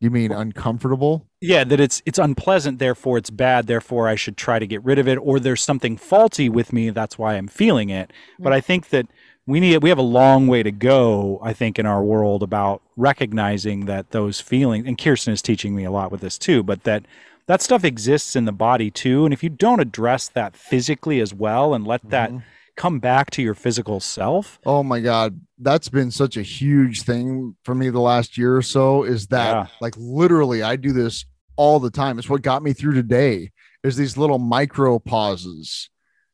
[0.00, 1.28] You mean uncomfortable?
[1.40, 4.98] yeah, that it's it's unpleasant, therefore it's bad, therefore I should try to get rid
[4.98, 8.12] of it, or there's something faulty with me, that's why I'm feeling it.
[8.38, 9.06] But I think that
[9.46, 12.82] we need we have a long way to go, I think, in our world about
[12.96, 16.84] recognizing that those feelings and Kirsten is teaching me a lot with this too, but
[16.84, 17.04] that
[17.46, 19.24] that stuff exists in the body too.
[19.24, 22.42] And if you don't address that physically as well and let that Mhm.
[22.76, 27.56] Come back to your physical self, Oh my god, that's been such a huge thing
[27.64, 29.02] for me the last year or so.
[29.04, 29.66] Is that Yeah.
[29.80, 31.24] like literally I do this
[31.56, 32.18] all the time.
[32.18, 33.50] It's what got me through today.
[33.84, 35.90] Is these little micro pauses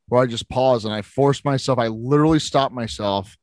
[0.07, 1.79] where I just pause and I force myself.
[1.79, 3.37] I literally stop myself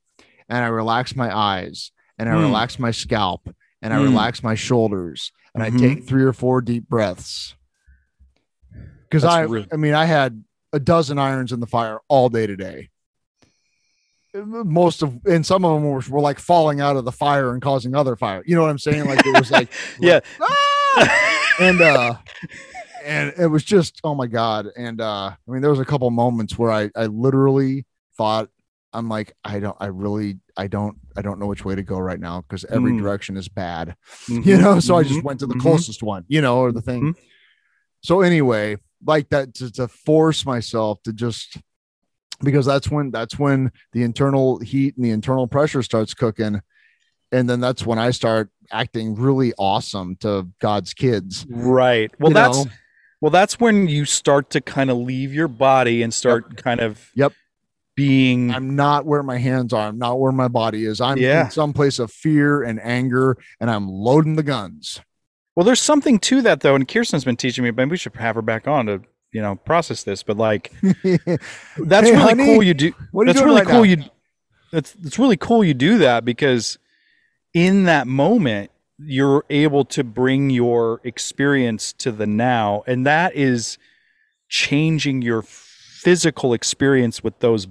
[0.50, 2.40] and I relax my eyes and I Hmm.
[2.42, 4.04] relax my scalp and I Hmm.
[4.04, 5.68] relax my shoulders and Mhm.
[5.68, 7.56] I take three or four deep breaths.
[9.10, 10.44] Because I, I mean, I had
[10.76, 12.90] a dozen irons in the fire all day today.
[14.34, 17.62] Most of, and some of them were, were like falling out of the fire and
[17.62, 18.44] causing other fire.
[18.46, 19.06] You know what I'm saying?
[19.06, 20.20] Like it was like, Yeah.
[20.42, 22.16] "Ah!" and uh,
[23.06, 24.68] and it was just, oh my god.
[24.76, 27.86] And uh, I mean, there was a couple moments where I, I literally
[28.18, 28.50] thought,
[28.92, 31.98] I'm like, I don't, I really, I don't, I don't know which way to go
[31.98, 32.98] right now because every Mm.
[32.98, 33.96] direction is bad
[34.28, 35.62] you Mhm, know so i just mhm, went to the mhm.
[35.62, 37.16] closest one you know or the thing Mhm.
[38.02, 41.58] so anyway like that to, to force myself to just
[42.44, 46.62] because that's when that's when the internal heat and the internal pressure starts cooking
[47.32, 52.12] and then that's when i start acting really awesome to god's kids Right.
[52.20, 52.72] Well, you that's know?
[53.22, 57.10] well, that's when you start to kind of leave your body and start kind of
[57.16, 57.32] Yep.
[57.96, 61.46] being i'm not where my hands are i'm not where my body is i'm Yeah.
[61.46, 65.00] in some place of fear and anger and i'm loading the guns
[65.56, 65.66] well.
[65.66, 67.72] There's something to that though, and Kirsten's been teaching me.
[67.72, 70.24] Maybe we should have her back on to you know process this.
[70.24, 72.64] But like, that's Hey, really honey, cool.
[72.64, 72.94] You do.
[73.12, 73.76] what are you that's doing really right cool.
[73.78, 73.84] now?
[73.84, 73.98] You.
[74.72, 75.64] That's that's really cool.
[75.64, 76.78] You do that because
[77.54, 83.78] in that moment you're able to bring your experience to the now and that is
[84.48, 87.68] changing your physical experience with those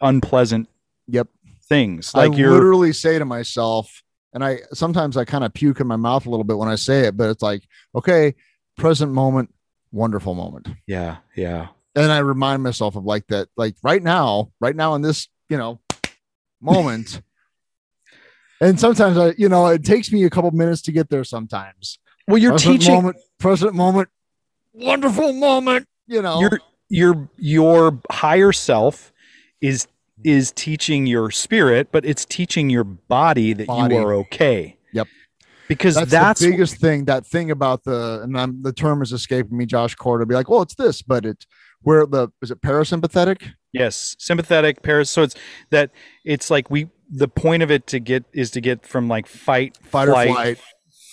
[0.00, 0.68] unpleasant
[1.08, 1.28] Yep.
[1.68, 4.02] things like you're literally say to myself,
[4.36, 6.74] and I sometimes I kind of puke in my mouth a little bit when I
[6.74, 8.34] say it, but it's like, okay,
[8.76, 9.48] present moment,
[9.92, 10.68] wonderful moment.
[10.86, 15.00] yeah yeah And I remind myself of like that, like right now, right now in
[15.00, 15.80] this, you know,
[16.60, 17.22] moment.
[18.60, 21.98] and sometimes I, you know, it takes me a couple minutes to get there sometimes.
[22.28, 24.10] well you're present teaching moment, present moment,
[24.74, 26.40] wonderful moment, you know.
[26.40, 29.14] your your your higher self
[29.62, 29.88] is
[30.18, 30.28] Mm-hmm.
[30.30, 33.94] is teaching your spirit but it's teaching your body that Body.
[33.96, 35.08] you are okay Yep.
[35.68, 37.04] because that's, that's, the biggest thing.
[37.04, 39.66] That thing about the and I'm, the term is escaping me.
[39.66, 41.46] Josh Cord will be like, "Well, it's this," but it's
[41.82, 43.52] where the is it parasympathetic?
[43.74, 45.34] yes sympathetic paras so it's
[45.68, 45.90] that
[46.24, 49.76] it's like we the point of it to get is to get from like fight
[49.82, 50.58] Fight or flight.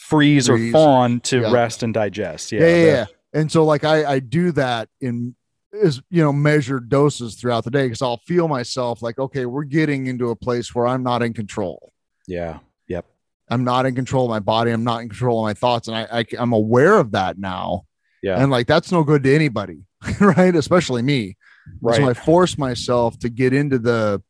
[0.08, 1.52] freeze, or fawn to Yeah.
[1.52, 3.06] rest and digest yeah, Yeah, yeah, yeah.
[3.34, 5.36] And so like I I do that in
[5.74, 9.64] is you know measured doses throughout the day because I'll feel myself like, okay, we're
[9.64, 11.92] getting into a place where I'm not in control.
[12.28, 13.06] yeah yep
[13.50, 14.72] I'm not in control of my body.
[14.72, 17.84] I'm not in control of my thoughts, and I, I I'm aware of that now.
[18.22, 18.42] Yeah.
[18.42, 19.82] And like that's no good to anybody,
[20.22, 20.56] right?
[20.56, 21.36] Especially me.
[21.82, 24.22] right So I force myself to get into the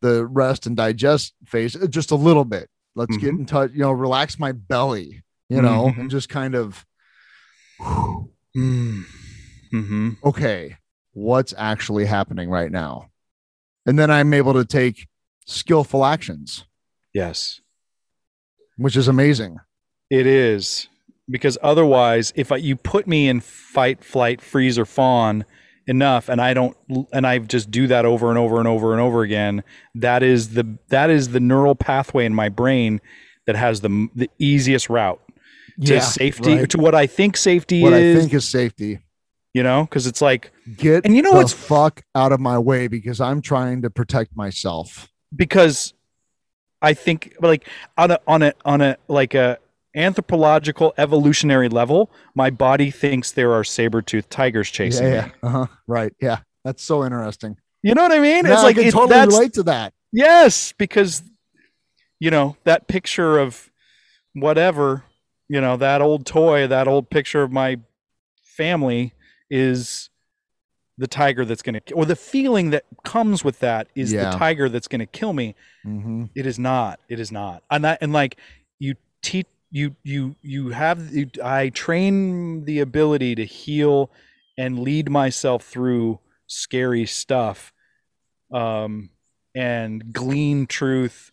[0.00, 2.68] the rest and digest phase uh, just a little bit.
[2.94, 3.40] Let's get Mhm.
[3.40, 5.98] in touch, you know, relax my belly, you know, Mhm.
[6.00, 6.84] and just kind of
[9.72, 10.10] mm-hmm.
[10.24, 10.76] okay,
[11.12, 13.10] what's actually happening right now?
[13.86, 15.08] And then I'm able to take
[15.46, 16.64] skillful actions,
[17.14, 17.60] yes
[18.76, 19.58] which is amazing.
[20.10, 20.88] It is
[21.28, 25.44] because otherwise, if I, you put me in fight, flight, freeze, or fawn
[25.86, 26.76] enough, and I don't,
[27.12, 30.50] and I just do that over and over and over and over again, that is
[30.50, 33.00] the that is the neural pathway in my brain
[33.46, 35.20] that has the the easiest route
[35.84, 36.70] to safety right.
[36.70, 39.00] to what I think safety What I think is safety.
[39.56, 42.58] You know, because it's like Get And you know the what's- fuck out of my
[42.58, 45.08] way because I'm trying to protect myself.
[45.34, 45.94] because
[46.82, 47.66] I think like
[47.96, 49.58] on a on a on a like a
[49.94, 55.32] anthropological evolutionary level, my body thinks there are saber-toothed tigers chasing yeah, me.
[55.42, 55.48] yeah.
[55.48, 55.66] Uh-huh.
[55.86, 56.12] Right.
[56.20, 56.38] Yeah.
[56.64, 57.56] That's so interesting.
[57.82, 58.44] You know what I mean?
[58.44, 59.94] No, it's like I can it, totally that's relate to that.
[60.12, 61.22] yes, because
[62.20, 63.70] you know that picture of
[64.34, 65.04] whatever,
[65.48, 67.78] you know that old toy, that old picture of my
[68.56, 69.12] family
[69.50, 70.10] is
[70.98, 74.30] the tiger that's going to, or the feeling that comes with that is Yeah.
[74.30, 75.54] the tiger that's going to kill me.
[75.84, 77.00] hmm It is not.
[77.08, 77.62] It is not.
[77.70, 78.36] And that and like
[78.78, 84.10] you teach you you you have you, I train the ability to heal
[84.56, 87.72] and lead myself through scary stuff
[88.52, 89.10] um
[89.54, 91.32] and glean truth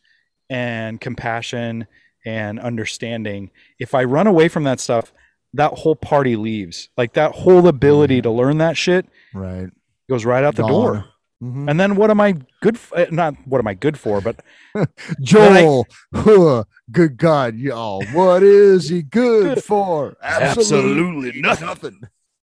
[0.50, 1.86] and compassion
[2.26, 3.52] and understanding.
[3.80, 5.14] If I run away from that stuff,
[5.54, 6.90] that whole party leaves.
[6.98, 9.70] Like that whole ability to learn that shit Right.
[10.10, 11.06] goes right out the door.
[11.44, 11.70] Mhm.
[11.70, 13.06] And then what am I good for?
[13.12, 14.42] Not what am I good for, but
[15.22, 20.16] Joel, huh, good God, y'all, what is he good for?
[20.24, 22.02] Absolutely nothing.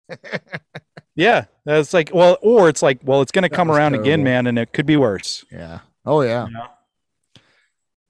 [1.15, 4.23] Yeah, that's like well, or it's like well, it's going to come was around again,
[4.23, 5.43] man, and it could be worse.
[5.51, 5.79] Yeah.
[6.05, 6.45] Oh yeah.
[6.45, 6.67] You know?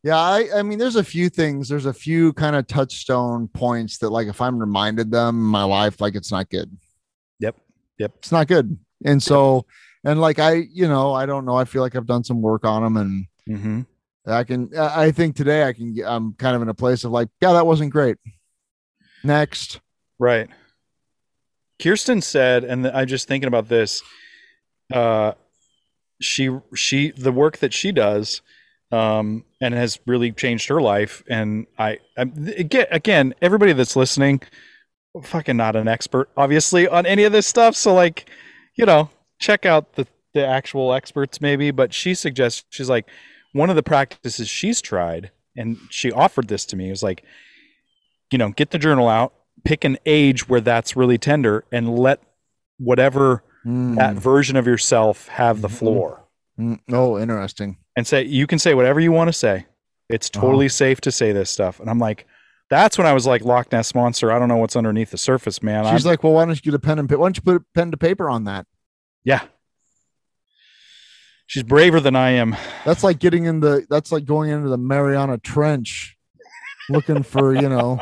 [0.07, 0.17] Yeah.
[0.17, 1.67] I, I mean, there's a few things.
[1.69, 5.63] There's a few kind of touchstone points that, like, if I'm reminded them in my
[5.63, 6.75] life, like, it's not good.
[7.39, 7.57] Yep.
[7.99, 8.13] Yep.
[8.17, 8.77] It's not good.
[9.05, 9.65] And so,
[10.03, 11.55] and like, I, you know, I don't know.
[11.55, 13.81] I feel like I've done some work on them, and hmm
[14.25, 14.69] I can.
[14.77, 15.95] I I think today I can.
[16.05, 18.17] I'm kind of in a place of like, yeah, that wasn't great.
[19.23, 19.79] Next.
[20.19, 20.49] Right.
[21.81, 24.01] Kirsten said, and I'm just thinking about this.
[24.91, 25.33] Uh,
[26.19, 28.41] she she the work that she does,
[28.91, 31.23] um, and has really changed her life.
[31.29, 32.21] And I, I
[32.57, 34.41] again, again, everybody that's listening,
[35.23, 37.75] fucking not an expert, obviously, on any of this stuff.
[37.75, 38.29] So like,
[38.75, 41.71] you know, check out the the actual experts maybe.
[41.71, 43.07] But she suggests she's like
[43.53, 46.87] one of the practices she's tried, and she offered this to me.
[46.87, 47.23] It was like,
[48.31, 49.33] you know, get the journal out,
[49.63, 52.21] pick an age where that's really tender, and let
[52.77, 55.71] whatever that Mm, version of yourself have the Mhm.
[55.77, 56.23] floor.
[56.59, 57.77] mm, oh, interesting.
[57.97, 59.65] And say you can say whatever you want to say.
[60.07, 60.45] It's Uh-huh.
[60.45, 61.81] totally safe to say this stuff.
[61.81, 62.25] And I'm like,
[62.69, 64.31] that's when I was like Loch Ness monster.
[64.31, 65.83] I don't know what's underneath the surface, man.
[65.93, 67.43] She's I'm- like, well, why don't you get a pen and pa- why don't you
[67.43, 68.65] put a pen to paper on that?
[69.25, 69.41] yeah.
[71.49, 72.57] She's braver than I am.
[72.83, 73.85] That's like getting in the.
[73.89, 76.17] That's like going into the Mariana Trench,
[76.89, 77.99] looking for you know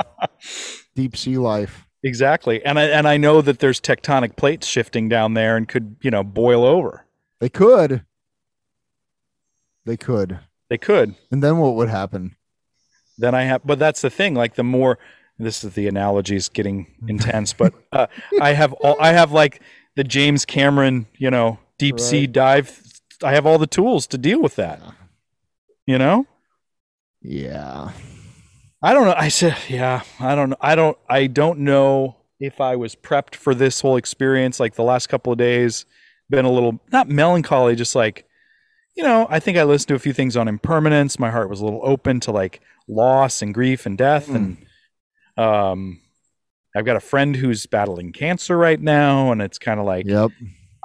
[0.95, 1.85] deep sea life.
[2.03, 2.63] Exactly.
[2.65, 6.09] And I and I know that there's tectonic plates shifting down there and could, you
[6.09, 7.05] know, boil over.
[7.39, 8.03] They could.
[9.85, 10.39] They could.
[10.69, 11.15] They could.
[11.31, 12.35] And then what would happen?
[13.17, 13.61] then I have.
[13.65, 14.35] But that's the thing.
[14.35, 14.97] Like the more
[15.37, 18.07] this is the analogy is getting intense, but uh,
[18.41, 18.97] I have all.
[18.99, 19.61] I have like
[19.95, 22.81] the James Cameron, you know, deep sea dive.
[23.23, 24.81] I have all the tools to deal with that.
[25.85, 26.27] You know.
[27.21, 27.91] Yeah.
[28.81, 29.15] I don't know.
[29.17, 30.57] I said, yeah, I don't know.
[30.61, 34.59] I don't, I don't know if I was prepped for this whole experience.
[34.59, 35.85] Like the last couple of days,
[36.29, 38.24] been a little not melancholy, just like,
[38.95, 41.19] you know, I think I listened to a few things on impermanence.
[41.19, 44.29] My heart was a little open to like loss and grief and death.
[44.29, 44.57] And,
[45.37, 46.01] um,
[46.75, 49.31] I've got a friend who's battling cancer right now.
[49.31, 50.31] And it's kind of like, Yep.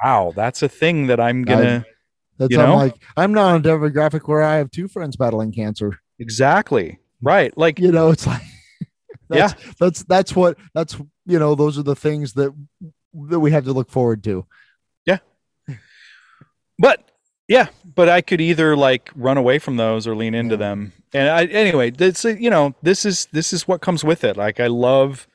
[0.03, 1.85] wow, that's a thing that I'm gonna,
[2.39, 2.77] That's You I'm know?
[2.77, 5.99] like I'm not on a demographic where I have two friends battling cancer.
[6.19, 6.99] exactly.
[7.23, 7.57] Right.
[7.57, 8.43] Like, You know, it's like
[9.29, 10.97] that's, that's that's what that's
[11.27, 12.53] you know those are the things that
[13.29, 14.47] that we have to look forward to.
[15.07, 15.19] Yeah.
[16.79, 17.07] But
[17.49, 20.59] yeah but i could either like run away from those or lean into Yeah.
[20.59, 24.37] them and i anyway this you know this is this is what comes with it
[24.37, 25.27] like i love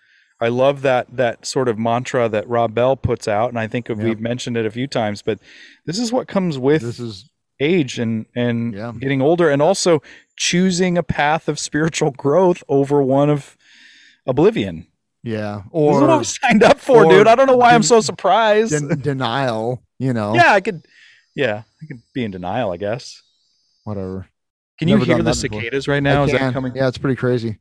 [0.41, 3.89] i love that that sort of mantra that rob bell puts out and i think
[3.89, 3.97] Yep.
[3.97, 5.39] we've mentioned it a few times but
[5.85, 7.29] this is what comes with This is
[7.59, 8.91] age and and Yeah.
[8.99, 10.01] getting older and also
[10.37, 13.55] choosing a path of spiritual growth over one of
[14.25, 14.87] oblivion
[15.23, 17.73] yeah, this is what i or was signed up for dude i don't know why
[17.73, 19.81] i'm so surprised den- denial.
[19.97, 20.85] You know, yeah i could
[21.35, 23.21] yeah i could be in denial i guess
[23.83, 24.27] whatever.
[24.79, 25.61] Can you hear the that before.
[25.61, 26.21] cicadas right now?
[26.23, 26.41] I Is can.
[26.41, 26.75] that coming?
[26.75, 27.59] Yeah, it's pretty crazy.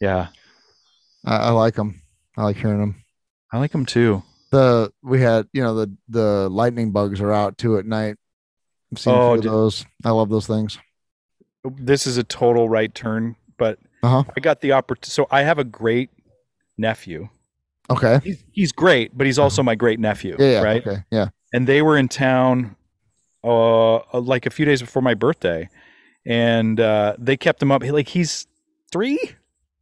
[0.00, 0.26] Yeah,
[1.24, 2.02] I, I like them.
[2.36, 3.02] I like hearing them.
[3.50, 4.22] I like them too.
[4.50, 8.16] The we had you know the the lightning bugs are out too at night.
[8.92, 9.86] I've seen a Oh, few of did- those.
[10.04, 10.78] I love those things.
[11.78, 14.24] This is a total right turn, but Uh-huh.
[14.36, 15.10] I got the opportunity.
[15.12, 16.10] So I have a great
[16.76, 17.28] nephew.
[17.88, 18.20] Okay.
[18.22, 20.36] He's, he's great, but he's also my great nephew.
[20.38, 20.50] Yeah.
[20.50, 20.86] yeah right.
[20.86, 21.04] Okay.
[21.10, 21.28] Yeah.
[21.54, 22.76] And they were in town,
[23.44, 25.68] uh, like a few days before my birthday,
[26.26, 27.82] and uh, they kept him up.
[27.84, 28.46] Like he's
[28.90, 29.18] three,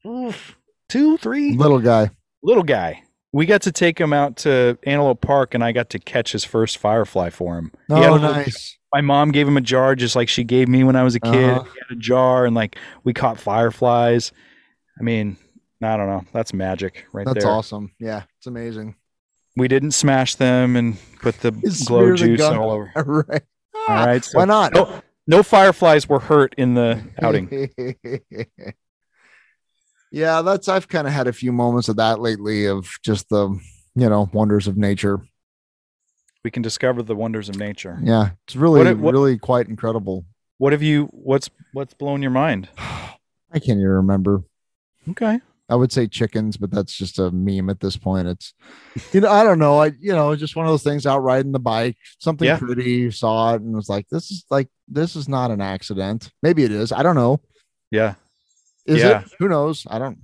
[0.07, 0.57] Oof.
[0.89, 2.11] two, three, Little guy.
[2.43, 3.03] little guy.
[3.35, 6.45] We got to take him out to Antelope Park, and I got to catch his
[6.45, 7.73] first firefly for him.
[7.89, 8.77] He had a Oh, little nice.
[8.93, 11.21] my mom gave him a jar just like she gave me when I was a
[11.21, 11.51] kid.
[11.51, 11.63] Uh-huh.
[11.63, 14.33] He had a jar and like we caught fireflies.
[15.01, 15.39] I mean,
[15.83, 16.25] I don't know.
[16.35, 17.43] That's magic right That's there.
[17.45, 17.93] That's awesome.
[17.99, 18.97] Yeah, it's amazing.
[19.57, 22.59] We didn't smash them and put the You glow smear the juice gun.
[22.59, 22.93] all over.
[22.97, 23.43] All right.
[23.89, 24.25] All right.
[24.25, 24.75] So Why not?
[24.75, 27.71] no, no fireflies were hurt in the outing.
[30.11, 33.49] yeah, that's I've kind of had a few moments of that lately of just the
[33.95, 35.21] you know wonders of nature.
[36.45, 37.99] we can discover the wonders of nature.
[38.03, 40.25] Yeah, it's really What- what- really quite incredible.
[40.59, 42.69] What have you what's what's blown your mind?
[42.79, 44.43] I can't even remember.
[45.11, 45.41] Okay.
[45.73, 48.29] I would say chickens, but that's just a meme at this point.
[48.29, 48.53] It's
[49.13, 49.79] you know I don't know.
[49.79, 52.59] I you know just one of those things out riding the bike, something Yeah.
[52.59, 56.31] pretty, saw it and was like, this is like this is not an accident.
[56.43, 56.93] Maybe it is.
[56.93, 57.41] I don't know.
[57.91, 58.15] Yeah.
[58.85, 59.21] Is Yeah.
[59.23, 59.29] it?
[59.39, 59.87] Who knows?
[59.89, 60.19] I don't.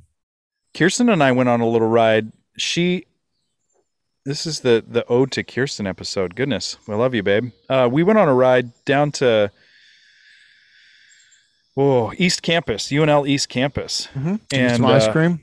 [0.76, 2.30] Kirsten and I went on a little ride.
[2.58, 3.06] She
[4.26, 6.34] this is the the ode to Kirsten episode.
[6.34, 7.52] Goodness, I love you, babe.
[7.70, 9.50] Uh, we went on a ride down to
[11.78, 15.40] oh East Campus, UNL East Campus, And and some ice uh, cream.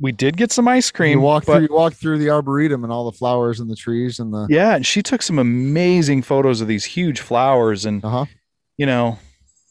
[0.00, 1.12] we did get some ice cream.
[1.12, 1.68] You walk but through.
[1.70, 4.46] You walk through the arboretum and all the flowers and the trees and the.
[4.50, 8.24] yeah, and she took some amazing photos of these huge flowers, and Uh huh.
[8.76, 9.18] you know,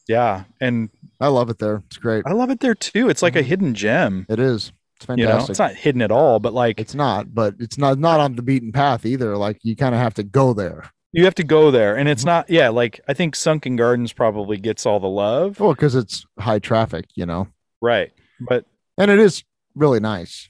[0.07, 0.89] yeah, and
[1.19, 1.83] I love it there.
[1.87, 2.23] It's great.
[2.25, 3.09] I love it there too.
[3.09, 3.45] It's like a Mhm.
[3.45, 4.25] hidden gem.
[4.29, 4.71] It is.
[4.97, 5.49] It's You know, fantastic.
[5.51, 8.41] it's not hidden at all, but like It's not, but it's not not on the
[8.41, 9.35] beaten path either.
[9.35, 10.91] Like you kind of have to go there.
[11.15, 12.27] You have to go there, and it's Mhm.
[12.27, 12.49] not.
[12.49, 15.59] Yeah, like I think Sunken Gardens probably gets all the love.
[15.59, 17.47] Well, because it's high traffic, you know,
[17.81, 18.11] Right.
[18.39, 18.65] But
[18.97, 19.43] and it is
[19.75, 20.49] really nice.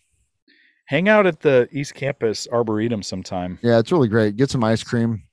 [0.88, 3.57] hang out at the East Campus Arboretum sometime.
[3.63, 4.36] Yeah, it's really great.
[4.38, 5.24] Get some ice cream,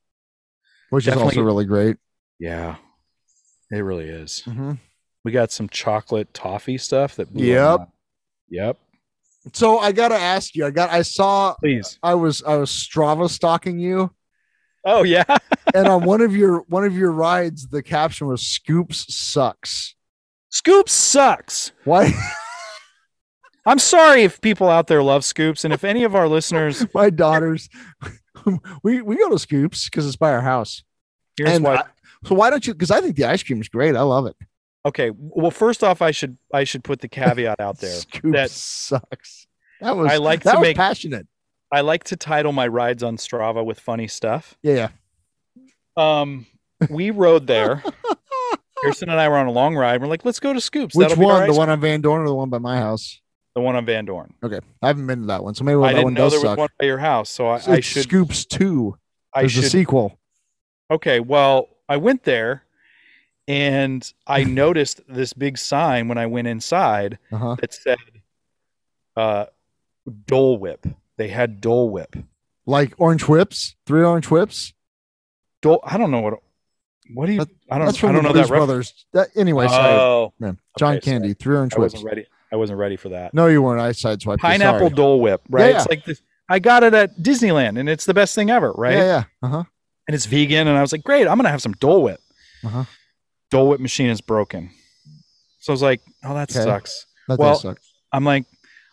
[0.90, 1.96] which is also really great.
[2.38, 2.76] Yeah.
[3.70, 4.42] It really is.
[4.46, 4.78] Mhm.
[5.24, 7.88] We got some chocolate toffee stuff that Yep.
[8.50, 8.78] Yep.
[9.54, 10.66] So I gotta ask you.
[10.66, 10.90] I got.
[10.90, 11.54] I saw.
[11.54, 11.98] Please.
[12.02, 12.42] I was.
[12.44, 14.10] I was Strava stalking you,
[14.84, 15.24] Oh yeah.
[15.74, 19.94] and on one of your one of your rides, the caption was "Scoops sucks."
[20.50, 21.72] Scoops sucks.
[21.84, 22.12] Why?
[23.64, 27.10] I'm sorry if people out there love scoops and if any of our listeners My
[27.10, 27.68] daughters.
[28.82, 30.82] we we go to Scoops because it's by our house.
[31.36, 31.84] here's and why I-
[32.24, 32.72] so why don't you?
[32.72, 33.96] Because I think the ice cream is great.
[33.96, 34.36] I love it.
[34.84, 37.94] Okay, well first off I should I should put the caveat out there.
[37.94, 39.46] Scoops that- sucks.
[39.80, 41.26] That was I like that to make passionate.
[41.72, 44.56] I like to title my rides on Strava with funny stuff.
[44.62, 44.88] Yeah,
[45.96, 46.46] Um
[46.90, 47.82] we rode there.
[48.82, 50.00] Kirsten and I were on a long ride.
[50.00, 50.94] We're like, let's go to Scoops.
[50.96, 51.46] Which That'll be one?
[51.46, 53.20] The one on Van Dorn or the one by my house?
[53.54, 54.32] the one on Van Dorn.
[54.42, 56.32] Okay, I haven't been to that one, so maybe I that didn't one know does
[56.32, 56.58] there was suck.
[56.58, 58.96] one by your house, so I, I should Scoops Two.
[59.34, 60.18] I There's should a sequel.
[60.90, 62.64] Okay, well, I went there
[63.46, 67.56] and I noticed this big sign when I went inside Uh-huh.
[67.60, 67.98] that said
[69.16, 69.46] uh,
[70.26, 70.86] Dole Whip.
[71.22, 72.16] They had Dole Whip.
[72.66, 74.72] Like orange whips, three orange whips.
[75.60, 75.80] Dole.
[75.84, 76.34] I don't know what.
[77.14, 77.38] What do you?
[77.40, 77.86] That- I don't.
[77.86, 78.54] That's I don't the know Blues that.
[78.54, 79.06] Brothers.
[79.12, 79.94] That, anyway, sorry.
[79.94, 80.58] Oh, man.
[80.78, 81.20] John okay, sorry.
[81.20, 81.94] Candy, three orange I whips.
[81.94, 82.26] wasn't ready.
[82.52, 83.34] I wasn't ready for that.
[83.34, 83.80] No, you weren't.
[83.80, 84.32] I sideswiped.
[84.32, 84.90] you, Pineapple sorry.
[84.90, 85.70] Dole Whip, right?
[85.70, 86.20] Yeah, It's like this.
[86.48, 88.94] I got it at Disneyland, and it's the best thing ever, right?
[88.96, 89.24] Yeah, yeah.
[89.42, 89.64] Uh huh.
[90.08, 92.20] And it's vegan, and I was like, great, I'm gonna have some Dole Whip.
[92.64, 92.84] Uh-huh.
[93.50, 94.70] Dole Whip machine is broken,
[95.60, 96.62] so I was like, oh, that Okay.
[96.64, 97.06] sucks.
[97.28, 97.78] That Well, does suck.
[98.12, 98.44] I'm like,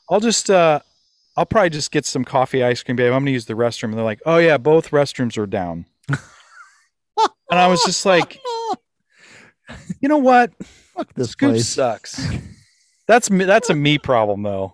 [0.10, 0.80] I'll just, uh,
[1.40, 3.14] I'll probably just get some coffee ice cream, babe.
[3.14, 3.86] I'm gonna use the restroom.
[3.86, 5.86] And they're like, oh yeah, both restrooms are down.
[6.10, 6.20] and
[7.60, 8.40] I was just like,
[10.02, 10.52] you know what?
[10.96, 11.68] Fuck this Scoop place.
[11.70, 12.20] sucks.
[13.08, 13.46] That's me.
[13.46, 14.74] That's a me problem though.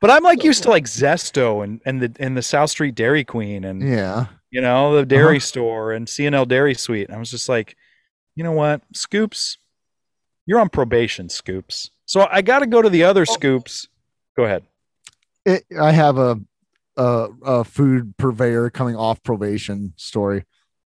[0.00, 3.24] But I'm like used to like Zesto and and the and the South Street Dairy
[3.24, 4.26] Queen and Yeah.
[4.50, 5.40] you know the dairy Uh-huh.
[5.40, 7.08] store and CNL Dairy Suite.
[7.08, 7.76] And I was just like,
[8.36, 9.58] you know what, Scoops,
[10.46, 11.90] you're on probation, Scoops.
[12.04, 13.88] So I got to go to the other Scoops.
[14.36, 14.62] Go ahead.
[15.46, 16.38] It, I have a,
[16.96, 20.44] a a food purveyor coming off probation story.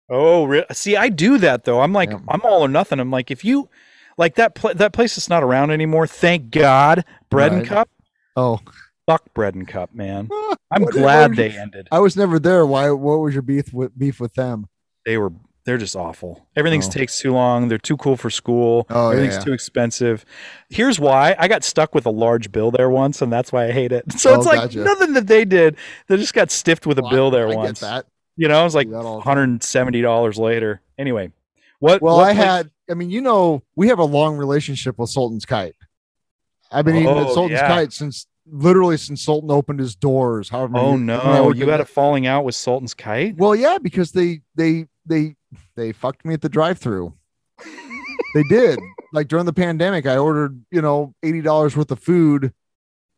[0.08, 1.80] Oh, re- see, I do that though.
[1.80, 2.18] I'm like, Yeah.
[2.28, 3.00] I'm all or nothing.
[3.00, 3.68] I'm like, if you
[4.18, 6.06] like that pla that place is not around anymore.
[6.06, 7.04] Thank God.
[7.30, 7.88] Bread and Cup.
[8.36, 8.60] Oh,
[9.06, 10.28] Fuck Bread and Cup, man.
[10.70, 11.88] I'm glad they ended.
[11.90, 12.64] I was never there.
[12.66, 12.90] Why?
[12.90, 14.68] What was your beef with beef with them?
[15.06, 15.32] they were
[15.64, 16.46] they're just awful.
[16.56, 16.90] Everything Oh.
[16.90, 17.68] takes too long.
[17.68, 18.86] They're too cool for school.
[18.90, 19.40] Oh, Everything's yeah.
[19.44, 20.24] too expensive.
[20.68, 23.72] Here's why I got stuck with a large bill there once, and that's why I
[23.72, 24.04] hate it.
[24.18, 24.78] So Oh, it's like gotcha.
[24.84, 25.76] nothing that they did.
[26.08, 27.82] They just got stiffed with a Well, bill there I once.
[28.36, 29.36] You know, it was like Do that all the time.
[29.36, 30.80] 170 dollars later.
[30.98, 31.30] Anyway,
[31.78, 32.00] what?
[32.00, 32.70] Well, what I place- had.
[32.90, 35.76] I mean, you know, we have a long relationship with Sultan's Kite.
[36.72, 37.68] I've been eating at Oh, Sultan's yeah.
[37.68, 40.48] Kite since literally since Sultan opened his doors.
[40.48, 43.36] However, Oh years- when I no, you had a falling out with Sultan's Kite.
[43.36, 45.36] Well, yeah, because they they they
[45.76, 47.14] they fucked me at the drive-through.
[48.34, 48.78] they did.
[49.12, 52.52] Like during the pandemic, I ordered you know eighty dollars worth of food,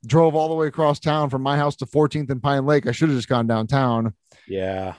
[0.06, 2.86] drove all the way across town from my house to 14th and Pine Lake.
[2.86, 4.14] I should have just gone downtown.
[4.48, 4.94] Yeah.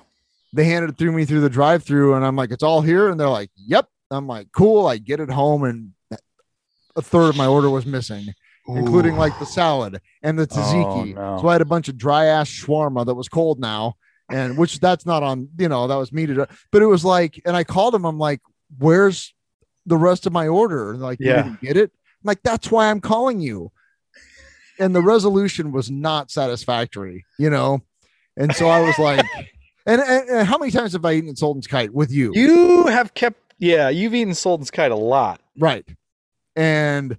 [0.53, 3.19] They handed it through me through the drive-through, and I'm like, "It's all here," and
[3.19, 5.91] they're like, "Yep." I'm like, "Cool." I get it home, and
[6.95, 8.27] a third of my order was missing,
[8.67, 11.17] including like the salad and the tzatziki.
[11.17, 11.41] Oh, no.
[11.41, 13.95] So I had a bunch of dry ass shawarma that was cold now,
[14.31, 16.37] and which that's not on, you know, that was meated.
[16.71, 18.05] But it was like, and I called him.
[18.05, 18.41] I'm like,
[18.77, 19.33] "Where's
[19.85, 21.43] the rest of my order?" And like, "You Yeah.
[21.43, 23.71] didn't get it." I'm like, "That's why I'm calling you."
[24.79, 27.81] And the resolution was not satisfactory, you know.
[28.37, 29.23] And so I was like,
[29.85, 32.31] and, and, and how many times have I eaten at Sultan's Kite with you?
[32.33, 33.39] You have kept.
[33.59, 35.39] Yeah, you've eaten Sultan's Kite a lot.
[35.59, 35.85] right
[36.55, 37.17] and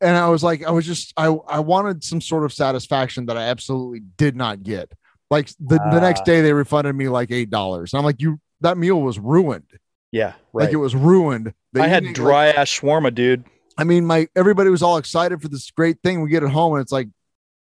[0.00, 3.36] and i was like i was just i i wanted some sort of satisfaction that
[3.36, 4.90] i absolutely did not get
[5.32, 5.98] like the, the Ah.
[5.98, 9.66] next day they refunded me like eight dollars i'm like you that meal was ruined
[10.12, 10.64] Yeah, right.
[10.66, 13.44] like it was ruined The I had evening, dry like- ass shawarma, dude.
[13.76, 16.74] i mean my everybody was all excited for this great thing we get at home
[16.74, 17.08] and it's like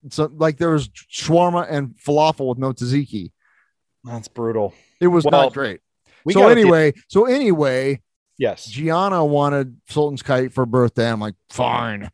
[0.09, 3.31] so like there was shawarma and falafel with no tzatziki
[4.03, 4.73] That's brutal.
[4.99, 5.79] it was Well, not great
[6.29, 8.01] so anyway so anyway
[8.39, 8.65] yes.
[8.65, 11.07] Gianna wanted Sultan's kite for birthday.
[11.09, 12.09] I'm like, fine.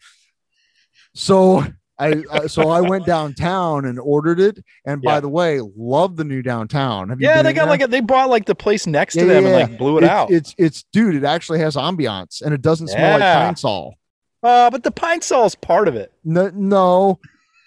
[1.15, 1.63] So
[1.99, 4.59] I, I so I went downtown and ordered it.
[4.85, 5.19] And by Yeah.
[5.19, 7.09] the way, love the new downtown.
[7.09, 7.69] Have you Yeah, they got there?
[7.71, 10.03] like a, they bought like the place next to them yeah, and like blew it
[10.03, 10.31] it's, out.
[10.31, 13.95] It's it's dude, it actually has ambiance and it doesn't smell like pine sol.
[14.43, 16.11] uh, but the pine sol is part of it.
[16.23, 17.19] No, no,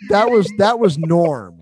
[0.09, 1.61] that was that was norm.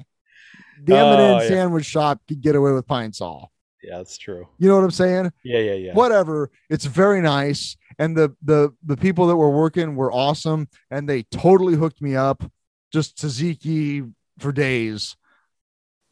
[0.84, 1.48] The Oh, M&M yeah.
[1.48, 3.50] sandwich shop could get away with pine sol.
[3.82, 4.46] Yeah, that's true.
[4.58, 5.32] You know what I'm saying?
[5.42, 5.92] Yeah, yeah, yeah.
[5.94, 11.08] whatever it's very nice and the the the people that were working were awesome and
[11.08, 12.44] they totally hooked me up
[12.92, 15.16] just tzatziki for days.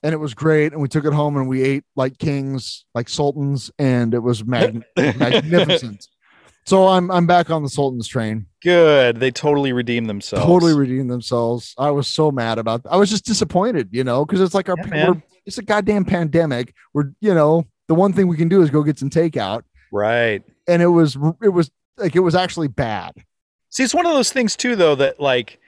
[0.02, 0.72] And it was great.
[0.72, 3.70] And we took it home and we ate like kings like sultans.
[3.78, 6.06] And it was mag- magnificent.
[6.66, 8.46] So i'm i'm back on the sultans train.
[8.62, 9.18] Good.
[9.20, 10.44] They totally redeemed themselves.
[10.44, 11.74] totally redeemed themselves.
[11.78, 14.76] I was so mad about i was just disappointed you know because it's like our
[14.86, 15.14] Yeah,
[15.46, 16.74] it's a goddamn pandemic.
[16.92, 19.62] We're you know the one thing we can do is go get some takeout.
[19.90, 20.42] Right.
[20.68, 23.14] and it was it was like it was actually bad.
[23.70, 25.58] See, it's one of those things too, though, that like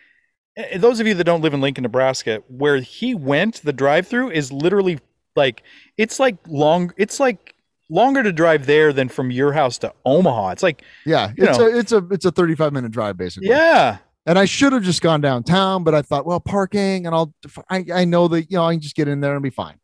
[0.76, 4.53] those of you that don't live in Lincoln, Nebraska, where he went, the drive-through is
[4.53, 4.98] literally
[5.36, 5.62] like
[5.96, 6.92] it's like long.
[6.96, 7.55] It's like
[7.88, 10.51] longer to drive there than from your house to Omaha.
[10.51, 11.66] It's like Yeah, it's know.
[11.66, 13.48] a it's a it's a 35 minute drive basically.
[13.48, 17.32] yeah, And I should have just gone downtown, but I thought, well, parking and I'll
[17.68, 19.78] I, I know that you know I can just get in there and be fine.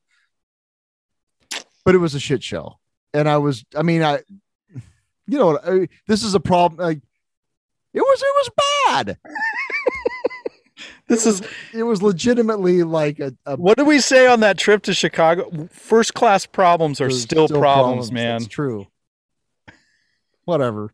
[1.85, 2.79] But it was a shit show.
[3.15, 4.21] And I was I mean I
[5.29, 7.01] you know I, this is a problem like
[7.95, 8.51] it was it was
[9.05, 9.19] bad.
[11.09, 11.43] this is
[11.73, 15.69] It was legitimately like a, a what did we say on that trip to Chicago?
[15.73, 18.37] First class problems are there's still, problems, man.
[18.37, 18.87] It's true.
[20.45, 20.93] Whatever.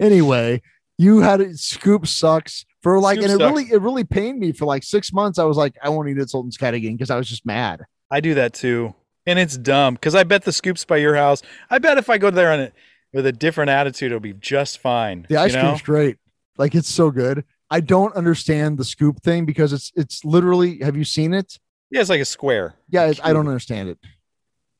[0.00, 0.62] Anyway,
[0.98, 1.58] you had it.
[1.58, 3.50] Scoop sucks for like, Scoop and it sucks.
[3.50, 5.38] really, it really pained me for like six months.
[5.38, 7.82] I was like, I won't eat at Sultan's Kite again because I was just mad.
[8.10, 8.94] I do that too,
[9.26, 11.42] and it's dumb because I bet the scoops by your house.
[11.68, 12.74] I bet if I go there on it
[13.12, 15.26] with a different attitude, it'll be just fine.
[15.28, 15.62] The ice you know?
[15.64, 16.16] cream's great.
[16.56, 17.44] Like it's so good.
[17.70, 20.78] I don't understand the scoop thing because it's it's literally.
[20.80, 21.58] Have you seen it?
[21.90, 22.74] Yeah, it's like a square.
[22.88, 23.98] Yeah, it's, I don't understand it.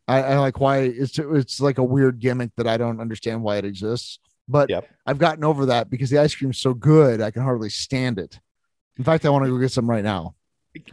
[0.08, 3.56] I, I like why it's it's like a weird gimmick that I don't understand why
[3.56, 4.18] it exists.
[4.48, 4.88] But Yep.
[5.04, 8.38] I've gotten over that because the ice cream's so good, I can hardly stand it.
[8.96, 10.36] In fact, I want to go get some right now.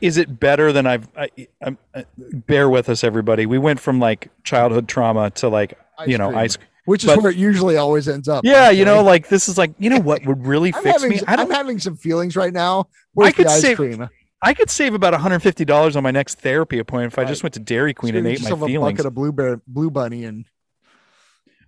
[0.02, 1.08] Is it better than I've?
[1.16, 1.30] I,
[1.62, 3.46] I'm, uh, bear with us, everybody.
[3.46, 5.78] We went from like childhood trauma to like
[6.08, 6.58] you know cream, ice.
[6.86, 8.43] Which is but- where it usually always ends up.
[8.43, 11.21] Yeah, you know, like this is like you know what would really fix having, me.
[11.27, 12.88] I I'm having some feelings right now.
[13.13, 14.09] Where's could the ice save- cream?
[14.45, 17.53] I could save about 150 dollars on my next therapy appointment if I just went
[17.53, 18.97] to Dairy Queen Just and ate my yourself a feelings.
[18.97, 20.45] bucket of blueberry blue bunny and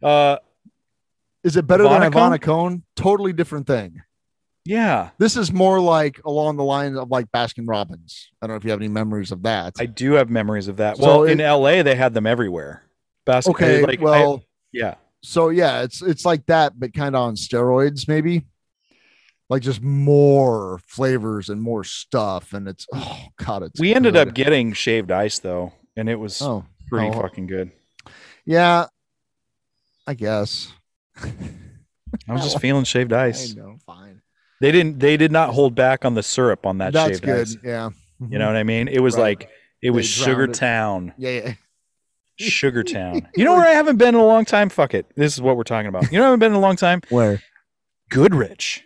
[0.04, 0.38] Uh,
[1.44, 2.84] is it better than Ivanna Cone?
[2.98, 4.02] Totally different thing.
[4.66, 8.30] yeah, This is more like along the lines of like Baskin Robbins.
[8.42, 9.76] I don't know if you have any memories of that.
[9.80, 10.98] I do have memories of that.
[10.98, 12.84] So Well, it- in LA, they had them everywhere.
[13.26, 14.44] Basket, okay, like, I- well,
[14.74, 14.96] yeah,
[15.26, 18.46] so yeah, it's it's like that, but kind of on steroids, maybe.
[19.48, 24.30] Like just more flavors and more stuff, and it's oh god, it's we ended good.
[24.30, 27.22] up getting shaved ice though, and it was oh pretty oh.
[27.22, 27.72] fucking good.
[28.44, 28.88] yeah,
[30.08, 30.72] I guess.
[31.22, 33.54] I was just feeling shaved I ice.
[33.54, 34.22] know, fine.
[34.62, 35.00] They didn't.
[35.00, 37.42] They did not hold back on the syrup on that That's shaved good.
[37.42, 37.58] ice.
[37.64, 38.54] Yeah, You know mm-hmm.
[38.54, 38.88] what I mean?
[38.88, 39.40] It was Right.
[39.40, 39.50] like
[39.82, 40.54] it was They Sugar it.
[40.56, 41.14] Town.
[41.18, 41.54] yeah,
[42.38, 42.48] yeah.
[42.50, 43.28] Sugar Town.
[43.36, 44.70] You know where I haven't been in a long time?
[44.70, 45.06] Fuck it.
[45.16, 46.12] This is what we're talking about.
[46.12, 47.02] You know, I haven't been in a long time.
[47.10, 47.42] Where?
[48.10, 48.84] Goodrich.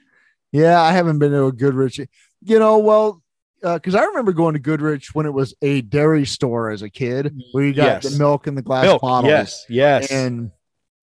[0.52, 2.00] Yeah, I haven't been to a Goodrich.
[2.41, 3.22] You know, well,
[3.64, 6.89] uh, because I remember going to Goodrich when it was a dairy store as a
[6.89, 8.12] kid, where you got Yes.
[8.14, 9.02] the milk in the glass Milk.
[9.02, 9.66] bottles, Yes.
[9.70, 10.12] Yes.
[10.12, 10.52] and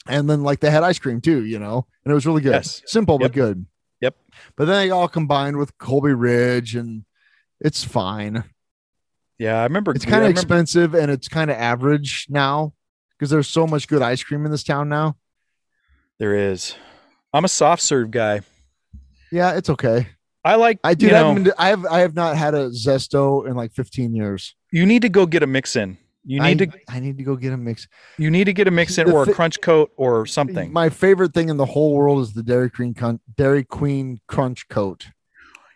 [0.09, 2.53] and then like they had ice cream too, you know, and it was really good,
[2.53, 2.81] Yes.
[2.87, 3.21] simple Yep.
[3.21, 3.67] but good.
[4.01, 4.17] Yep.
[4.57, 7.05] But then they all combined with Colby Ridge, and
[7.61, 8.45] it's fine.
[9.39, 9.93] Yeah, I remember.
[9.93, 12.73] It's kind of remember- expensive, and it's kind of average now
[13.19, 15.17] because there's so much good ice cream in this town now.
[16.19, 16.75] There is.
[17.33, 18.41] I'm a soft serve guy.
[19.31, 20.09] Yeah, it's okay.
[20.45, 20.79] I like.
[20.85, 21.07] I do.
[21.07, 21.87] You, I, know, haven't been I have.
[21.87, 24.55] I have not had a Zesto in like 15 years.
[24.73, 25.99] you need to go get a mix in.
[26.25, 26.79] You need I, to.
[26.89, 27.87] I need to go get a mix.
[28.17, 30.73] You need to get a mix in The or a crunch coat or something.
[30.73, 32.95] My favorite thing in the whole world is the Dairy Queen
[33.37, 35.09] Dairy Queen Crunch Coat.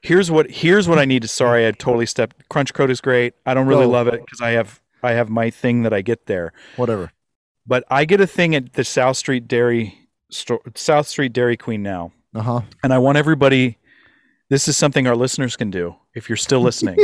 [0.03, 0.51] Here's what.
[0.51, 1.29] Here's what I need to.
[1.43, 2.49] Sorry, I totally stepped.
[2.49, 3.35] Crunch coat is great.
[3.47, 4.81] I don't really love it because I have.
[5.03, 6.53] I have my thing that I get there.
[6.77, 7.13] Whatever.
[7.67, 11.83] But I get a thing at the South Street Dairy store, South Street Dairy Queen
[11.83, 12.61] now, Uh huh.
[12.83, 13.79] and I want everybody.
[14.49, 16.99] This is something our listeners can do if you're still listening.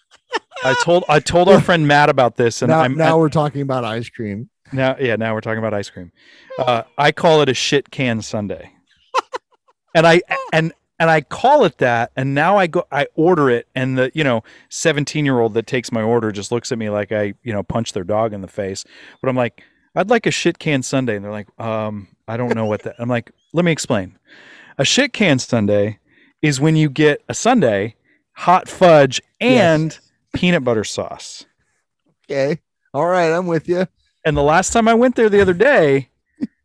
[0.64, 3.62] I told I told our friend Matt about this, and Now, I'm now we're talking
[3.62, 4.48] about ice cream.
[4.72, 6.10] now yeah now we're talking about ice cream.
[6.58, 8.72] Uh, I call it a shit can Sunday,
[9.94, 10.22] and I
[10.52, 14.10] and and I call it that, and now I go I order it, and the
[14.14, 17.34] you know 17 year old that takes my order just looks at me like I
[17.42, 18.84] you know punched their dog in the face,
[19.20, 19.62] but I'm like
[19.94, 22.96] I'd like a shit can Sunday, and they're like um I don't know what that.
[22.98, 24.18] I'm like let me explain.
[24.76, 25.98] A shit can Sunday
[26.42, 27.96] is when you get a Sunday,
[28.32, 29.98] hot fudge, and
[30.34, 31.46] peanut butter sauce.
[32.24, 32.60] Okay.
[32.94, 33.32] All right.
[33.32, 33.86] I'm with you.
[34.24, 36.10] And the last time I went there the other day,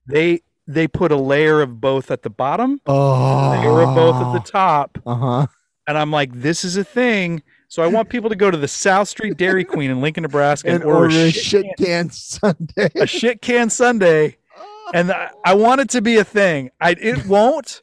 [0.08, 2.94] they they put a layer of both at the bottom, Oh.
[2.94, 5.48] a layer of both at the top, Uh huh.
[5.88, 7.44] and I'm like, this is a thing.
[7.68, 10.70] So I want people to go to the South Street Dairy Queen in Lincoln, Nebraska,
[10.70, 12.90] and, And order a shit, shit can Sunday.
[12.96, 14.38] a shit can Sunday,
[14.94, 16.70] and I, I want it to be a thing.
[16.80, 17.82] I it won't,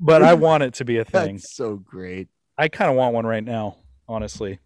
[0.00, 1.36] but I want it to be a thing.
[1.36, 2.28] That's so great.
[2.58, 3.76] I kind of want one right now,
[4.08, 4.58] honestly.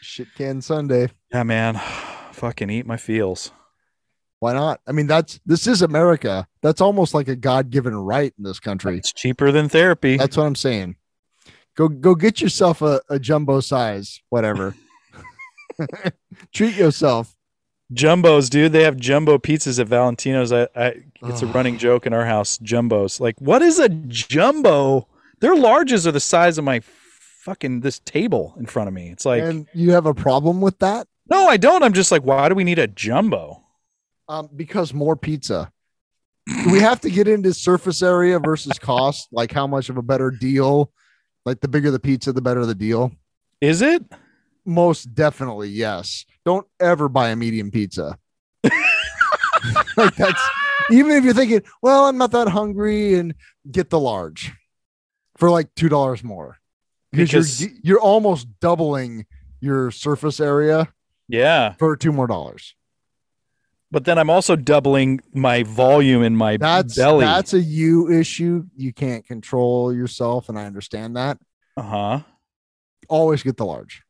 [0.00, 1.08] Shit can Sunday.
[1.32, 1.74] Yeah, man,
[2.32, 3.50] fucking eat my feels.
[4.40, 4.80] Why not?
[4.86, 6.46] I mean, that's this is America.
[6.62, 8.98] That's almost like a God given right in this country.
[8.98, 10.16] It's cheaper than therapy.
[10.16, 10.96] That's what I'm saying.
[11.76, 14.74] Go go get yourself a, a jumbo size, whatever.
[16.52, 17.34] Treat yourself.
[17.92, 18.72] Jumbos, dude.
[18.72, 20.52] They have jumbo pizzas at Valentino's.
[20.52, 22.58] I, I it's a running joke in our house.
[22.58, 23.18] Jumbos.
[23.18, 25.08] Like, what is a jumbo?
[25.40, 29.08] Their larges are the size of my fucking this table in front of me.
[29.10, 31.06] It's like, and you have a problem with that?
[31.30, 31.82] no, I don't.
[31.82, 33.62] I'm just like, why do we need a jumbo?
[34.28, 35.72] Um, because more pizza.
[36.46, 39.28] Do we have to get into surface area versus cost?
[39.32, 40.90] Like how much of a better deal?
[41.44, 43.12] Like the bigger the pizza, the better the deal.
[43.60, 44.02] Is it?
[44.64, 46.24] Most definitely, yes.
[46.44, 48.18] Don't ever buy a medium pizza.
[49.96, 50.42] like that's
[50.90, 53.34] even if you're thinking, well, I'm not that hungry, and
[53.70, 54.52] get the large
[55.36, 56.58] for like two dollars more
[57.12, 59.26] because, Because- you're you're almost doubling
[59.60, 60.88] your surface area
[61.28, 61.74] Yeah.
[61.78, 62.74] for two more dollars.
[63.90, 67.24] But then I'm also doubling my volume in my That's belly.
[67.24, 68.64] that's a you issue.
[68.76, 71.38] You can't control yourself, and I understand that.
[71.76, 72.20] uh huh.
[73.08, 74.02] Always get the large.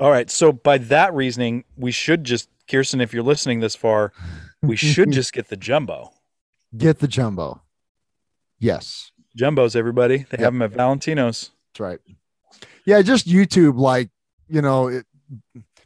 [0.00, 0.30] All right.
[0.30, 4.12] So by that reasoning, we should just Kirsten, if you're listening this far,
[4.62, 6.12] we should just get the jumbo.
[6.76, 7.60] Get the jumbo.
[8.58, 10.18] Yes, Jumbos, everybody.
[10.18, 10.40] They Yep.
[10.40, 11.50] have them at Valentino's.
[11.72, 11.98] that's right.
[12.86, 14.10] Yeah, just YouTube, like
[14.48, 15.06] you know, it,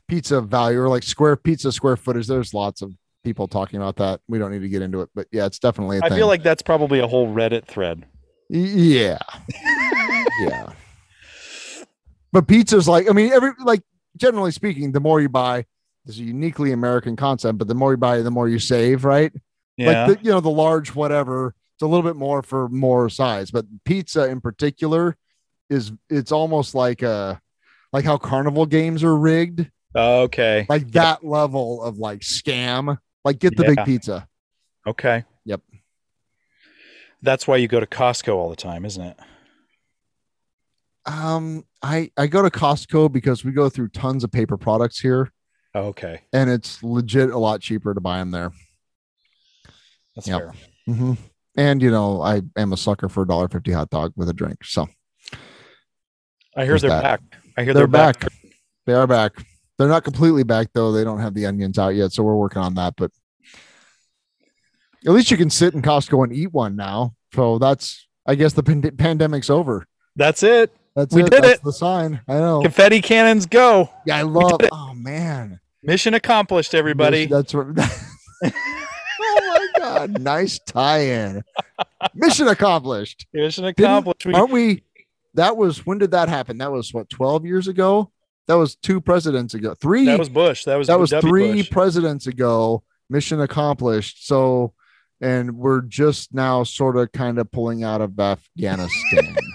[0.08, 2.26] pizza value or like square pizza square footage.
[2.26, 2.94] There's lots of
[3.24, 4.20] people talking about that.
[4.28, 6.00] We don't need to get into it, but yeah, it's definitely.
[6.02, 8.06] I I feel like that's probably a whole Reddit thread.
[8.48, 9.18] yeah,
[10.40, 10.70] yeah.
[12.32, 13.82] But pizza's like, I mean, every like
[14.16, 15.64] generally speaking, the more you buy,
[16.04, 17.58] this is a uniquely American concept.
[17.58, 19.32] But the more you buy, the more you save, right?
[19.76, 20.06] Yeah.
[20.06, 23.50] like the, you know the large whatever it's a little bit more for more size
[23.50, 25.16] but pizza in particular
[25.68, 27.34] is it's almost like uh
[27.92, 30.66] like how carnival games are rigged okay.
[30.68, 33.68] like that level of like scam like get the Yeah.
[33.74, 34.28] big pizza
[34.86, 35.24] Okay.
[35.44, 35.62] Yep.
[37.22, 39.16] That's why you go to Costco all the time, isn't it?
[41.08, 45.30] um i i go to costco because we go through tons of paper products here
[45.72, 46.22] Okay.
[46.32, 48.50] and it's legit a lot cheaper to buy them there
[50.16, 50.40] That's Yep.
[50.40, 50.52] fair.
[50.86, 51.12] hmm
[51.56, 54.32] and you know i am a sucker for a dollar fifty hot dog with a
[54.34, 54.88] drink so
[56.56, 57.02] I hear There's they're that.
[57.02, 57.20] back.
[57.58, 58.18] I hear they're, they're, back.
[58.20, 58.32] back.
[58.86, 59.32] They are back.
[59.78, 60.92] They're not completely back though.
[60.92, 62.94] They don't have the onions out yet, so we're working on that.
[62.96, 63.10] But
[65.06, 67.14] at least you can sit in Costco and eat one now.
[67.34, 69.86] So that's, I guess, the pand- pandemic's over.
[70.16, 70.72] That's it.
[70.94, 71.30] That's We it.
[71.30, 71.62] did that's it.
[71.62, 72.20] The sign.
[72.26, 72.62] I know.
[72.62, 73.90] Confetti cannons go.
[74.06, 74.60] Yeah, I love.
[74.72, 77.26] Oh man, Mission accomplished, everybody.
[77.26, 77.66] That's what.
[78.44, 78.50] oh
[79.22, 81.42] my god, nice tie-in.
[82.14, 83.26] Mission accomplished.
[83.34, 84.24] Mission accomplished.
[84.24, 84.82] We- Aren't we?
[85.34, 86.56] That was when did that happen?
[86.58, 88.10] That was what twelve years ago.
[88.48, 89.74] That was two presidents ago.
[89.74, 90.04] Three.
[90.06, 90.64] that was Bush.
[90.64, 91.28] That was that was W.
[91.30, 91.70] three Bush.
[91.70, 92.82] presidents ago.
[93.10, 94.26] Mission accomplished.
[94.26, 94.72] So,
[95.20, 99.36] and we're just now sort of kind of pulling out of Afghanistan.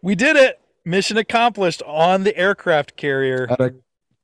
[0.00, 0.60] We did it.
[0.84, 3.46] Mission accomplished on the aircraft carrier.
[3.50, 3.72] A-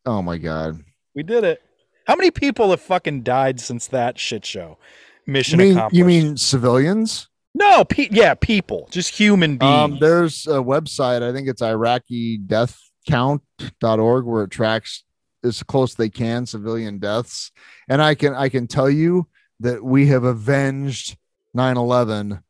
[0.07, 0.85] oh my god!
[1.17, 1.61] We did it.
[2.07, 4.79] How many people have fucking died since that shit show?
[5.27, 5.99] You Mission mean accomplished.
[5.99, 7.29] you mean civilians?
[7.55, 7.85] no?
[7.85, 9.73] Pe- yeah, people, just human beings.
[9.73, 11.23] Um, there's a website.
[11.23, 15.05] I think it's Iraqi Death Count.org where it tracks
[15.43, 17.53] as close as they can civilian deaths,
[17.89, 19.27] and I can I can tell you
[19.61, 21.17] that we have avenged
[21.57, 22.43] 9/11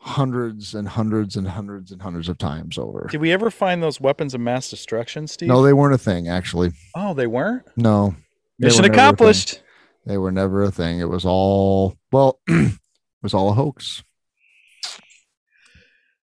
[0.00, 3.08] hundreds and hundreds and hundreds and hundreds of times over.
[3.10, 5.48] Did we ever find those weapons of mass destruction, Steve?
[5.48, 6.72] No, they weren't a thing, actually.
[6.94, 7.64] oh, they weren't.
[7.76, 8.14] No.
[8.58, 8.94] they Mission were never a thing.
[8.94, 9.62] accomplished.
[10.04, 11.00] They were never a thing.
[11.00, 12.78] It was all, well, it
[13.22, 14.04] was all a hoax.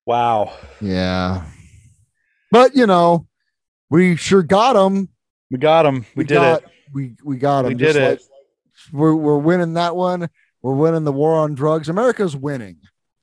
[0.06, 1.46] Wow, Yeah.
[2.52, 3.26] But, you know,
[3.94, 5.08] we sure got them.
[5.52, 6.06] we got them.
[6.16, 6.70] We, did got, it.
[6.92, 7.70] We, we got them.
[7.70, 8.24] We did it.
[8.92, 10.30] we're, we're winning that one.
[10.64, 11.90] We're winning the war on drugs.
[11.90, 12.78] America's winning.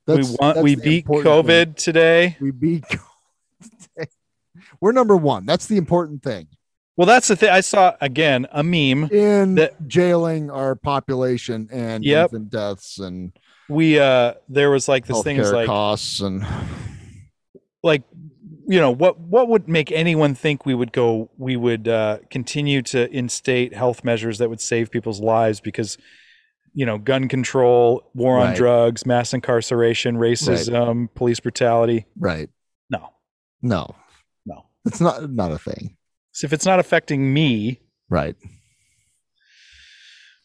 [0.07, 0.63] we won.
[0.63, 1.67] We beat important thing.
[1.67, 2.37] COVID today.
[2.41, 2.85] We beat
[3.99, 4.07] COVID.
[4.81, 5.45] We're number one.
[5.45, 6.47] That's the important thing.
[6.97, 7.51] Well, that's the thing.
[7.51, 9.11] I saw again a meme.
[9.11, 12.33] In That- jailing our population and Yep.
[12.33, 13.33] infant deaths and
[13.69, 16.47] We uh, there was like this thing is like costs and
[17.83, 18.03] like
[18.73, 22.81] you know what what would make anyone think we would go we would uh, continue
[22.83, 25.99] to instate health measures that would save people's lives because
[26.73, 28.57] you know gun control war on Right.
[28.57, 32.49] drugs mass incarceration racism police brutality right.
[32.91, 33.03] no
[33.61, 33.97] No,
[34.47, 35.97] no it's not not a thing.
[36.33, 38.37] so if it's not affecting me Right.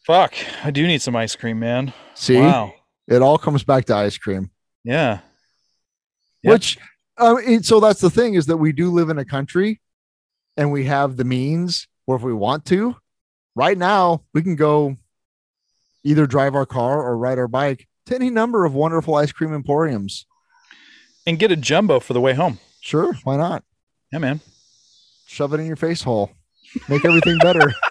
[0.06, 2.72] fuck i do need some ice cream man See, wow
[3.08, 4.50] it all comes back to ice cream.
[4.84, 5.20] yeah
[6.42, 6.52] Yep.
[6.52, 6.78] Which,
[7.18, 9.80] um, it- so that's the thing is that we do live in a country,
[10.56, 12.96] and we have the means, or if we want to,
[13.54, 14.96] right now we can go
[16.04, 19.52] either drive our car or ride our bike to any number of wonderful ice cream
[19.52, 20.26] emporiums.
[21.26, 23.64] and get a jumbo for the way home Sure, why not?
[24.12, 24.40] yeah man
[25.26, 26.30] Shove it in your face hole,
[26.88, 27.72] make everything better.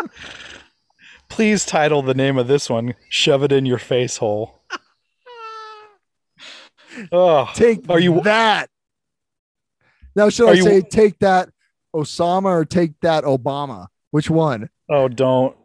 [1.28, 4.60] please title the name of this one shove it in your face hole
[7.12, 8.68] oh Take Are you- that?
[10.16, 11.48] Now, should I you- say take that
[11.94, 13.86] Osama or take that Obama?
[14.10, 14.70] Which one?
[14.90, 15.56] Oh, don't.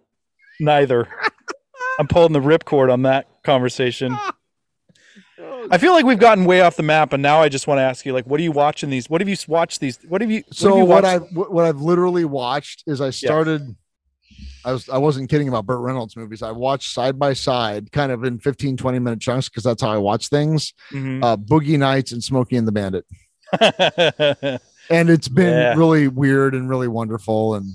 [0.59, 1.07] Neither.
[1.99, 4.17] I'm pulling the ripcord on that conversation.
[5.71, 7.83] I feel like we've gotten way off the map, and now I just want to
[7.83, 9.09] ask you, like, what are you watching these?
[9.09, 9.99] What have you watched these?
[10.07, 10.43] What have you?
[10.47, 11.05] What So have you what?
[11.05, 13.75] I've what what I've literally watched is I started.
[14.65, 16.41] I was I wasn't kidding about Burt Reynolds movies.
[16.41, 19.89] I watched side by side, kind of in 15, 20 minute chunks because that's how
[19.89, 20.73] I watch things.
[20.91, 21.23] Mhm.
[21.23, 23.05] Uh, Boogie Nights and Smokey and the Bandit,
[24.89, 25.73] and it's been Yeah.
[25.75, 27.55] really weird and really wonderful.
[27.55, 27.73] And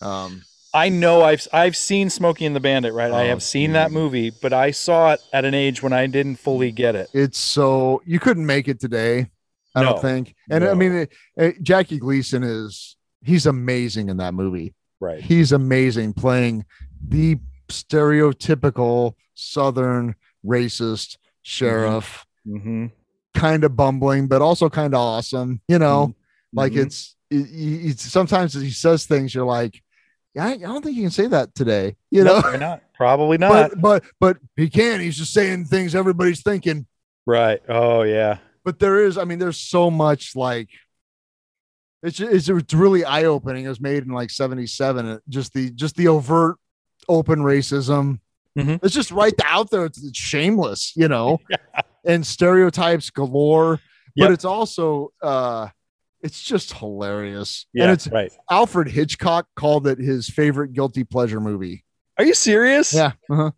[0.00, 0.42] um,
[0.74, 3.10] I know I've I've seen Smokey and the Bandit, right?
[3.12, 6.06] I Oh, have seen that movie, but I saw it at an age when I
[6.06, 7.08] didn't fully get it.
[7.12, 9.28] It's so you couldn't make it today.
[9.74, 9.90] I No.
[9.92, 10.34] don't think.
[10.50, 14.74] And I mean, it, it- Jackie Gleason is he's amazing in that movie.
[15.02, 15.20] Right.
[15.20, 16.64] He's amazing playing
[17.06, 17.38] the
[17.68, 20.14] stereotypical Southern
[20.46, 22.86] racist sheriff, Mm-hmm.
[23.34, 25.60] kind of bumbling, but also kind of awesome.
[25.68, 26.12] You know,
[26.52, 26.86] like Mhm.
[26.86, 29.80] it's, it, it's sometimes he says things you're like,
[30.34, 31.94] yeah, I I don't think you can say that today.
[32.10, 32.82] You know, Probably not.
[32.94, 33.50] Probably not.
[33.70, 34.98] but but but he can.
[35.00, 36.86] He's just saying things everybody's thinking.
[37.26, 37.60] right.
[37.68, 38.38] Oh yeah.
[38.64, 40.68] but there is i mean there's so much like
[42.02, 45.96] it's it's, it's really eye-opening it was made in like 77 uh, just the just
[45.96, 46.56] the overt
[47.08, 48.20] open racism
[48.56, 48.80] Mhm.
[48.82, 51.38] it's just right out there it's, it's shameless you know
[52.04, 53.80] and stereotypes galore
[54.14, 54.28] Yep.
[54.28, 55.68] but it's also uh
[56.20, 57.84] it's just hilarious Yeah.
[57.84, 58.30] and it's right.
[58.50, 61.84] alfred hitchcock called it his favorite guilty pleasure movie
[62.18, 62.92] Are you serious?
[62.92, 63.52] yeah uh-huh.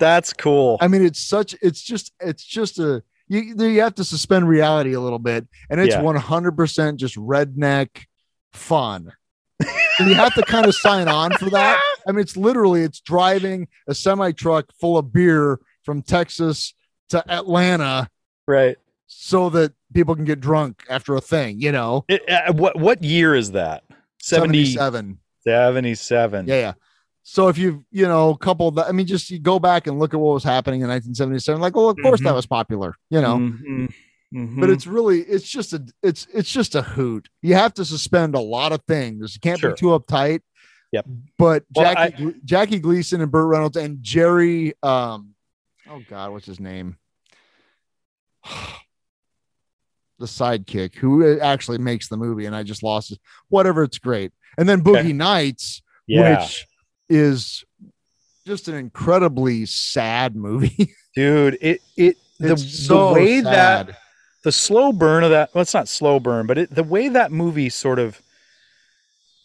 [0.00, 0.76] That's cool.
[0.80, 1.54] I mean, it's such.
[1.62, 2.12] It's just.
[2.18, 3.04] It's just a.
[3.28, 7.16] You you have to suspend reality a little bit, and it's one hundred percent just
[7.16, 8.04] redneck
[8.52, 9.12] fun.
[9.98, 11.80] and you have to kind of sign on for that.
[12.06, 16.74] I mean, it's literally it's driving a semi truck full of beer from Texas
[17.10, 18.08] to Atlanta
[18.46, 18.76] right.
[19.06, 21.60] so that people can get drunk after a thing.
[21.60, 23.84] You know, It, uh, what what year is that?
[24.20, 25.18] 70, seventy-seven.
[25.44, 26.46] 77.
[26.48, 26.72] Yeah, yeah.
[27.26, 30.12] So if you you know couple that, I mean, just you go back and look
[30.14, 31.60] at what was happening in 1977.
[31.60, 32.34] Like, well, of course that Mhm.
[32.36, 32.94] was popular.
[33.10, 33.36] You know.
[33.38, 33.92] Mhm.
[34.32, 34.58] Mhm.
[34.60, 38.34] but it's really it's just a it's it's just a hoot you have to suspend
[38.34, 39.70] a lot of things you can't Sure.
[39.70, 40.40] be too uptight
[40.90, 41.06] Yep.
[41.38, 45.36] but Well, jackie Gle- jackie gleason and burt reynolds and jerry um
[45.88, 46.96] oh god what's his name
[50.18, 53.18] the sidekick who actually makes the movie and i just lost it
[53.50, 55.12] whatever it's great and then boogie Okay.
[55.12, 56.40] nights yeah.
[56.42, 56.66] which
[57.14, 57.64] is
[58.46, 63.90] just an incredibly sad movie Dude, it it the, so the way that
[64.42, 67.30] the slow burn of that well it's not slow burn but it, the way that
[67.32, 68.20] movie sort of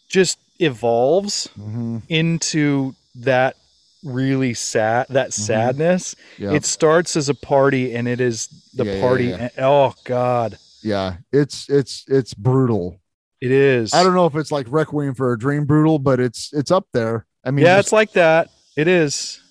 [0.09, 2.01] just evolves Mhm.
[2.09, 3.55] into that
[4.03, 5.41] really sad that Mm-hmm.
[5.43, 9.35] sadness it starts as a party and it is the yeah, party yeah.
[9.37, 12.99] and- oh god yeah it's it's it's brutal
[13.41, 16.51] it is I don't know if it's like Requiem for a Dream brutal, but it's
[16.51, 17.25] it's up there.
[17.45, 19.41] I mean, yeah just- it's like that it is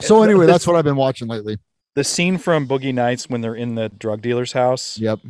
[0.00, 1.58] so anyway, the- that's what I've been watching lately.
[1.94, 5.20] the scene from boogie nights when they're in the drug dealer's house Yep,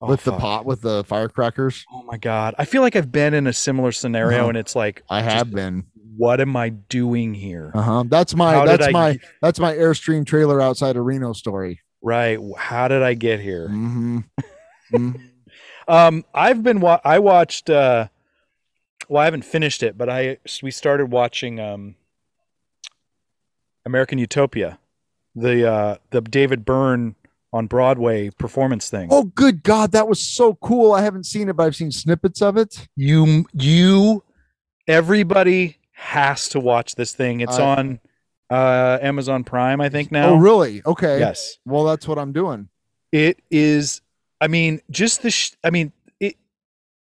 [0.00, 1.84] Oh, with the pot with the firecrackers.
[1.92, 4.48] oh my god i feel like i've been in a similar scenario Uh-huh.
[4.50, 5.84] and it's like I just, have been.
[6.16, 8.04] what am i doing here Uh huh.
[8.08, 11.80] That's my How that's my get- that's my airstream trailer outside of Reno story.
[12.02, 14.20] right how did i get here hmm
[14.92, 15.20] Mhm.
[15.88, 17.68] Um, I've been wa- I watched.
[17.68, 18.08] Uh,
[19.08, 21.94] well, I haven't finished it, but I we started watching um,
[23.84, 24.78] American Utopia,
[25.34, 27.14] the uh, the David Byrne
[27.52, 29.08] on Broadway performance thing.
[29.10, 30.92] Oh, good God, that was so cool!
[30.92, 32.88] I haven't seen it, but I've seen snippets of it.
[32.96, 34.24] You you
[34.86, 37.40] everybody has to watch this thing.
[37.40, 38.00] It's I- on
[38.50, 40.30] uh, Amazon Prime, I think now.
[40.30, 40.82] Oh, really?
[40.84, 41.18] Okay.
[41.18, 41.58] Yes.
[41.64, 42.68] Well, that's what I'm doing.
[43.12, 44.00] It is.
[44.40, 45.30] I mean, just the.
[45.30, 46.36] Sh- I mean, it.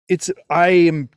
[0.08, 0.30] It's.
[0.48, 1.08] I am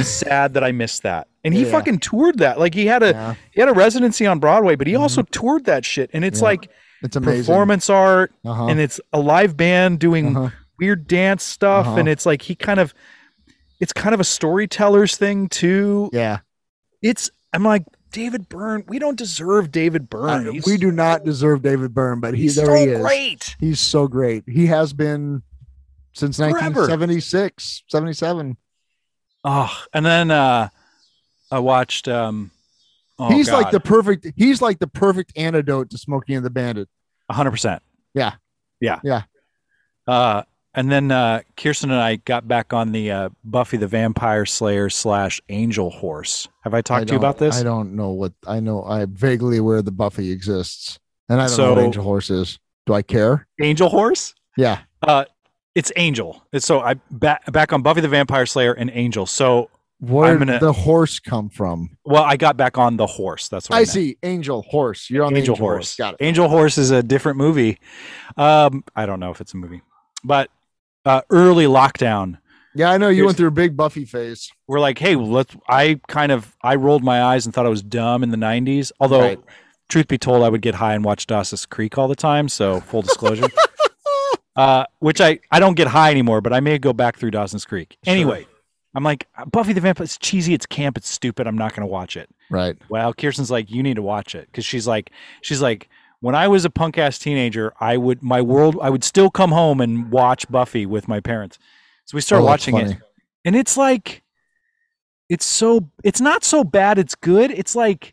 [0.00, 1.28] sad that I missed that.
[1.44, 1.70] And he Yeah.
[1.72, 2.58] fucking toured that.
[2.58, 5.64] Like he had a Yeah, he had a residency on Broadway, but he also toured
[5.66, 6.10] that shit.
[6.12, 6.44] And it's Mm-hmm.
[6.44, 6.48] Yeah.
[6.50, 6.70] like
[7.02, 7.42] it's amazing.
[7.44, 8.66] performance art, Uh-huh.
[8.66, 10.50] and it's a live band doing uh-huh.
[10.78, 11.96] weird dance stuff, Uh-huh.
[11.96, 12.94] and it's like he kind of.
[13.80, 16.08] It's kind of a storyteller's thing too.
[16.12, 16.38] Yeah,
[17.02, 17.30] It's.
[17.52, 17.82] I'm like
[18.12, 18.84] David Byrne.
[18.86, 20.52] We don't deserve David Byrne.
[20.52, 23.56] He's- we do not deserve David Byrne, but he He's so he great.
[23.58, 24.44] He's so great.
[24.46, 25.42] He has been
[26.12, 26.52] since Forever.
[26.60, 28.56] 1976, 77.
[29.44, 30.68] Oh, and then uh
[31.50, 32.50] I watched um
[33.18, 36.88] oh, he's like the perfect he's like the perfect antidote to Smokey and the Bandit.
[37.30, 37.82] hundred percent.
[38.14, 38.34] Yeah.
[38.80, 39.00] Yeah.
[39.02, 39.22] Yeah.
[40.06, 40.42] Uh
[40.74, 44.88] and then uh Kirsten and I got back on the uh Buffy the Vampire Slayer
[44.88, 46.48] slash Angel Horse.
[46.62, 47.58] Have I talked I to you about this?
[47.58, 48.84] I don't know what I know.
[48.84, 50.98] I'm vaguely aware the Buffy exists.
[51.28, 52.58] And I don't know what Angel Horse is.
[52.86, 53.46] Do I care?
[53.60, 54.34] Angel Horse?
[54.56, 54.80] Yeah.
[55.02, 55.24] Uh
[55.74, 56.44] it's Angel.
[56.52, 59.26] It's so I back back on Buffy the Vampire Slayer and Angel.
[59.26, 59.70] So
[60.00, 61.96] Where did the horse come from?
[62.04, 63.48] well, I got back on the horse.
[63.48, 64.16] That's what I, I see.
[64.22, 65.08] Angel Horse.
[65.10, 65.74] You're on Angel the Angel Horse.
[65.74, 65.96] Horse.
[65.96, 66.24] Got it.
[66.24, 67.78] Angel Horse is a different movie.
[68.36, 69.82] Um, I don't know if it's a movie,
[70.24, 70.50] but
[71.04, 72.38] uh, early lockdown,
[72.74, 74.50] Yeah, I know you went through a big Buffy phase.
[74.66, 75.54] we're like, hey, let's.
[75.68, 78.92] I kind of I rolled my eyes and thought I was dumb in the '90s.
[79.00, 79.40] Although, Right.
[79.88, 82.48] truth be told, I would get high and watch Dawson's Creek all the time.
[82.48, 83.48] So full disclosure,
[84.56, 87.64] uh, which I I don't get high anymore, but I may go back through Dawson's
[87.64, 88.12] Creek Sure.
[88.12, 88.46] anyway.
[88.94, 90.04] I'm like, Buffy the Vampire.
[90.04, 90.52] It's cheesy.
[90.52, 90.98] It's camp.
[90.98, 91.46] It's stupid.
[91.46, 92.28] I'm not going to watch it.
[92.50, 92.76] Right.
[92.90, 95.88] Well, Kirsten's like, you need to watch it because she's like, she's like,
[96.20, 99.50] when I was a punk ass teenager, I would my world, I would still come
[99.50, 101.58] home and watch Buffy with my parents.
[102.04, 102.98] So we start Oh, watching it,
[103.46, 104.22] and it's like,
[105.30, 106.98] it's so, it's not so bad.
[106.98, 107.50] It's good.
[107.50, 108.12] It's like,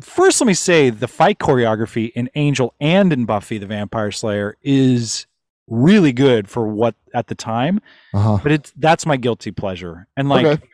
[0.00, 4.56] first, let me say the fight choreography in Angel and in Buffy the Vampire Slayer
[4.62, 5.26] is
[5.66, 7.80] really good for what at the time.
[8.14, 8.38] Uh-huh.
[8.42, 10.64] But it's that's my guilty pleasure, and like, okay.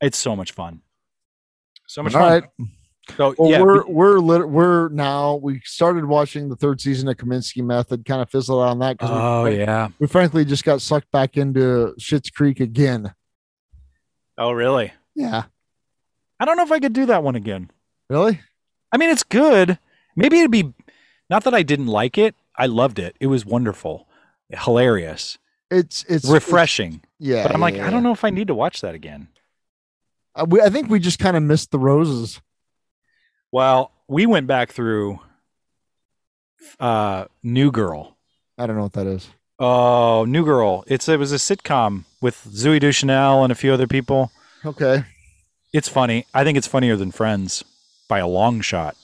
[0.00, 0.82] it's so much fun.
[1.86, 2.32] So much All fun.
[2.32, 2.68] right.
[3.16, 7.16] So Well, yeah, we're we're lit- we're now we started watching the third season of
[7.16, 8.04] Kominsky Method.
[8.06, 9.88] Kind of fizzled out on that Oh we, yeah.
[9.98, 13.12] we frankly just got sucked back into Schitt's Creek again.
[14.38, 14.92] Oh really?
[15.14, 15.44] Yeah.
[16.40, 17.70] I don't know if I could do that one again.
[18.08, 18.40] Really?
[18.92, 19.78] I mean, it's good.
[20.16, 20.72] Maybe it'd be
[21.30, 22.34] not that I didn't like it.
[22.56, 23.16] I loved it.
[23.18, 24.06] It was wonderful,
[24.50, 25.38] hilarious,
[25.70, 27.02] It's it's refreshing.
[27.18, 27.42] yeah.
[27.44, 29.28] but I'm like, yeah, I don't know if I need to watch that again.
[30.36, 30.42] yeah.
[30.42, 32.40] Uh, we, I think we just kind of missed the roses.
[33.52, 35.20] Well, we went back through
[36.80, 38.16] uh New Girl.
[38.58, 39.28] I don't know what that is.
[39.58, 40.84] Oh, New Girl.
[40.86, 44.30] It's it was a sitcom with Zooey Deschanel and a few other people.
[44.64, 45.04] Okay.
[45.72, 46.26] It's funny.
[46.32, 47.64] I think it's funnier than Friends
[48.08, 48.96] by a long shot.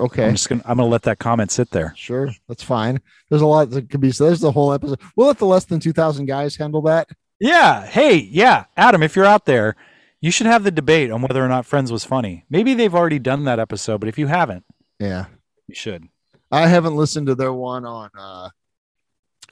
[0.00, 0.26] Okay.
[0.26, 1.92] I'm just gonna I'm gonna let that comment sit there.
[1.96, 2.30] Sure.
[2.48, 3.00] That's fine.
[3.30, 4.26] There's a lot that could be said.
[4.28, 5.00] There's the whole episode.
[5.14, 7.08] We'll let the less than 2,000 guys handle that.
[7.38, 7.86] Yeah.
[7.86, 9.76] Hey, yeah, Adam, if you're out there,
[10.20, 12.44] you should have the debate on whether or not Friends was funny.
[12.50, 14.64] Maybe they've already done that episode, but if you haven't,
[14.98, 15.26] Yeah.
[15.68, 16.08] you should.
[16.50, 18.50] I haven't listened to their one on uh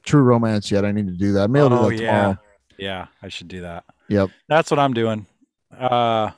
[0.03, 0.83] True Romance yet.
[0.83, 1.49] I need to do that.
[1.49, 2.11] Maybe I'll do Oh, that yeah.
[2.17, 2.37] tomorrow.
[2.77, 3.85] Yeah, I should do that.
[4.09, 4.29] Yep.
[4.49, 5.25] That's what I'm doing.
[5.77, 6.31] Uh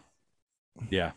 [0.90, 1.12] yeah.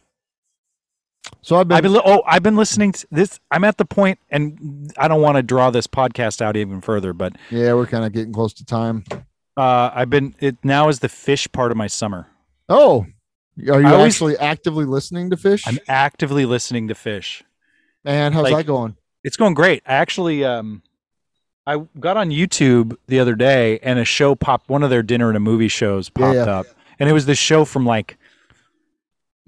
[1.42, 3.38] So I've been, I've been li- oh, I've been listening to this.
[3.50, 7.12] I'm at the point and I don't want to draw this podcast out even further,
[7.12, 9.04] but yeah, we're kind of getting close to time.
[9.56, 12.28] uh I've been it now is the Phish part of my summer.
[12.68, 13.06] Oh,
[13.70, 15.62] are you I always- actually actively listening to Phish?
[15.66, 17.42] I'm actively listening to Phish.
[18.04, 18.96] Man, how's like- that going?
[19.24, 19.82] It's going great.
[19.86, 20.82] I actually um
[21.66, 25.28] I got on YouTube the other day and a show popped one of their dinner
[25.28, 26.58] and a movie shows Yeah, popped yeah.
[26.60, 26.66] up.
[26.98, 28.16] And it was this show from like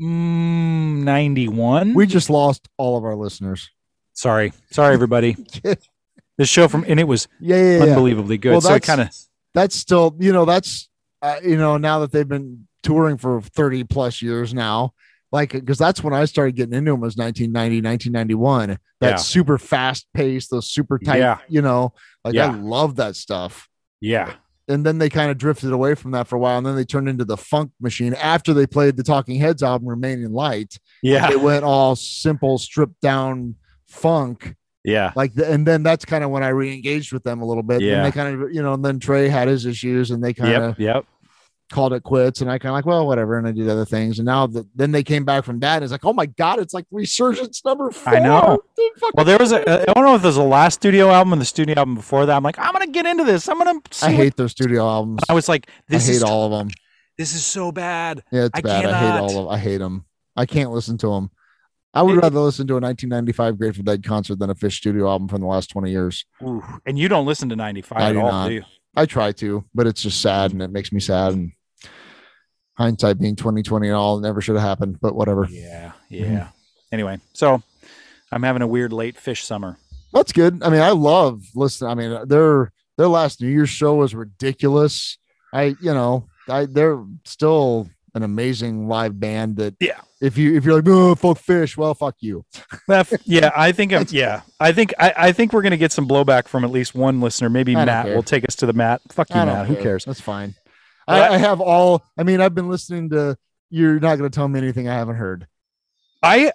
[0.00, 1.94] mm, 91.
[1.94, 3.70] We just lost all of our listeners.
[4.14, 4.52] Sorry.
[4.70, 5.36] Sorry everybody.
[6.38, 7.82] this show from and it was Yeah, yeah, yeah.
[7.92, 8.52] unbelievably good.
[8.52, 9.10] Well, so it kind of
[9.54, 10.88] That's still, you know, that's,
[11.22, 14.94] uh, you know, now that they've been touring for 30 plus years now,
[15.32, 18.78] like, because that's when I started getting into them was 1990, 1991.
[19.00, 19.16] That Yeah.
[19.16, 21.38] super fast pace, those super tight, Yeah.
[21.48, 21.92] you know,
[22.24, 22.36] like.
[22.36, 23.68] I love that stuff.
[24.00, 24.34] yeah.
[24.70, 26.84] And then they kind of drifted away from that for a while and then they
[26.84, 30.78] turned into the funk machine after they played the talking heads album Remain in Light
[31.02, 31.28] Yeah.
[31.28, 33.56] they went all simple stripped down
[33.88, 34.54] funk
[34.84, 35.12] Yeah.
[35.16, 37.82] like the, and then that's kind of when i re-engaged with them a little bit
[37.82, 37.96] Yeah.
[37.96, 40.54] and they kind of you know and then trey had his issues and they kind
[40.54, 40.94] of Yep.
[40.94, 41.04] Yep.
[41.70, 44.18] Called it quits and i kind of like well whatever and i did other things
[44.18, 46.58] and now the, then they came back from that and it's like oh my god
[46.58, 48.58] it's like resurgence number four I know.
[49.14, 51.40] Well, there was a uh, I don't know if there's a last studio album and
[51.40, 52.36] the studio album before that.
[52.36, 53.48] I'm like, I'm gonna get into this.
[53.48, 53.78] I'm gonna.
[54.02, 56.58] I what- hate their studio albums I was like, this i hate is all of
[56.58, 56.70] them
[57.20, 58.24] this is so bad.
[58.32, 58.86] Yeah, it's I bad.
[58.86, 59.48] I hate all of.
[59.48, 60.06] I hate them.
[60.36, 61.30] I can't listen to them.
[61.92, 65.06] I would It- rather listen to a 1995 Grateful Dead concert than a Phish studio
[65.06, 66.24] album from the last 20 years.
[66.42, 66.64] Ooh.
[66.86, 68.48] And you don't listen to 95 I at all, not.
[68.48, 68.62] do you?
[68.96, 71.34] I try to, but it's just sad and it makes me sad.
[71.34, 71.52] And
[72.80, 74.98] hindsight being 2020 and all, never should have happened.
[75.00, 75.46] But whatever.
[75.50, 75.92] Yeah.
[76.08, 76.48] Yeah.
[76.90, 77.62] Anyway, so
[78.32, 79.76] I'm having a weird late Phish summer.
[80.12, 80.62] That's good.
[80.62, 81.90] I mean, I love listening.
[81.90, 85.18] I mean, their their last New Year's show was ridiculous.
[85.52, 89.56] I, you know, I they're still an amazing live band.
[89.58, 90.00] That Yeah.
[90.20, 92.44] if you if you're like oh fuck Phish, well fuck you.
[93.24, 94.06] Yeah, I think I'm.
[94.10, 97.20] Yeah, I think I, I think we're gonna get some blowback from at least one
[97.20, 97.48] listener.
[97.48, 98.16] Maybe Matt care.
[98.16, 99.00] will take us to the Matt.
[99.12, 99.66] Fuck you, Matt.
[99.68, 100.04] Who cares?
[100.04, 100.54] That's fine.
[101.10, 102.02] I, I have all.
[102.18, 103.36] I mean, I've been listening to.
[103.70, 105.46] You're not going to tell me anything I haven't heard.
[106.22, 106.52] I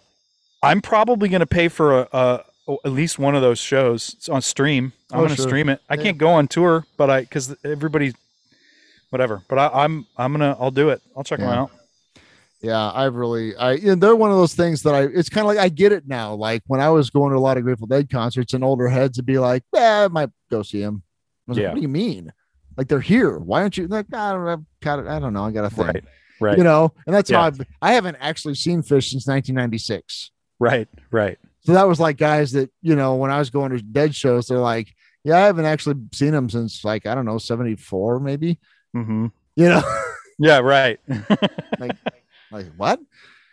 [0.62, 2.44] I'm probably gonna pay for a, a
[2.84, 4.94] at least one of those shows It's on stream.
[5.12, 5.48] I'm Oh, gonna sure.
[5.48, 5.80] stream it.
[5.90, 6.04] I Yeah.
[6.04, 8.14] can't go on tour, but I because everybody,
[9.12, 9.42] whatever.
[9.48, 11.02] But I, I'm I'm gonna I'll do it.
[11.16, 11.72] I'll check them out.
[12.62, 13.56] Yeah, I've really.
[13.56, 13.74] I.
[13.74, 15.02] You know, they're one of those things that I.
[15.04, 16.34] It's kind of like I get it now.
[16.34, 19.18] Like when I was going to a lot of Grateful Dead concerts, and older heads
[19.18, 21.04] would be like, "Yeah, I might go see him.
[21.48, 21.64] I was Yeah.
[21.66, 22.34] like, "What do you mean?
[22.78, 23.38] Like they're here?
[23.38, 24.48] Why aren't you?" Like, I don't.
[24.48, 25.08] I've got it.
[25.08, 25.46] I don't know.
[25.46, 25.86] I got a thing.
[25.86, 26.04] Right,
[26.42, 27.42] right, You know, and that's Yeah.
[27.42, 27.62] how I've.
[27.82, 30.32] I haven't actually seen Phish since 1996.
[30.60, 31.38] right, right.
[31.62, 34.48] So that was like guys that you know when I was going to Dead shows,
[34.48, 38.60] they're like, "Yeah, I haven't actually seen them since like I don't know 74 maybe."
[38.94, 39.82] hmm You know,
[40.40, 41.00] Yeah, right.
[41.80, 41.96] like
[42.78, 43.00] what?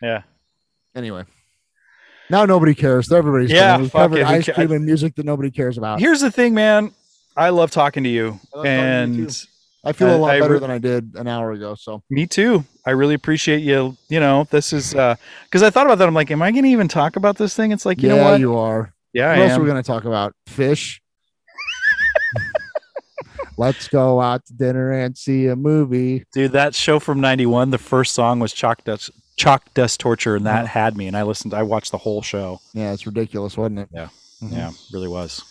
[0.03, 0.23] yeah.
[0.95, 1.25] Anyway,
[2.29, 3.11] now nobody cares.
[3.11, 6.01] Everybody's Yeah, covered ice cream and music that nobody cares about.
[6.01, 6.93] Here's the thing, man.
[7.37, 8.69] I love talking to you, I talking to
[9.19, 9.47] you and.
[9.85, 11.75] I feel a lot I better re- than I did an hour ago.
[11.75, 12.65] So Me too.
[12.87, 13.97] I really appreciate you.
[14.09, 16.07] You know, this is because I thought about that.
[16.07, 17.73] I'm like, am I going to even talk about this thing?
[17.73, 18.39] It's like, you yeah, know what?
[18.41, 18.95] you are.
[19.13, 20.35] yeah, What I else are we going to talk about?
[20.49, 21.01] Phish.
[23.59, 26.25] Let's go out to dinner and see a movie.
[26.33, 30.47] Dude, that show from '91, the first song was Chalk Dust, Chalk Dust Torture, and
[30.47, 31.07] that had me.
[31.09, 31.55] And I listened.
[31.55, 32.61] I watched the whole show.
[32.73, 33.89] Yeah, it's ridiculous, wasn't it?
[33.93, 34.09] Yeah.
[34.43, 34.53] Mhm.
[34.53, 35.43] Yeah, really was.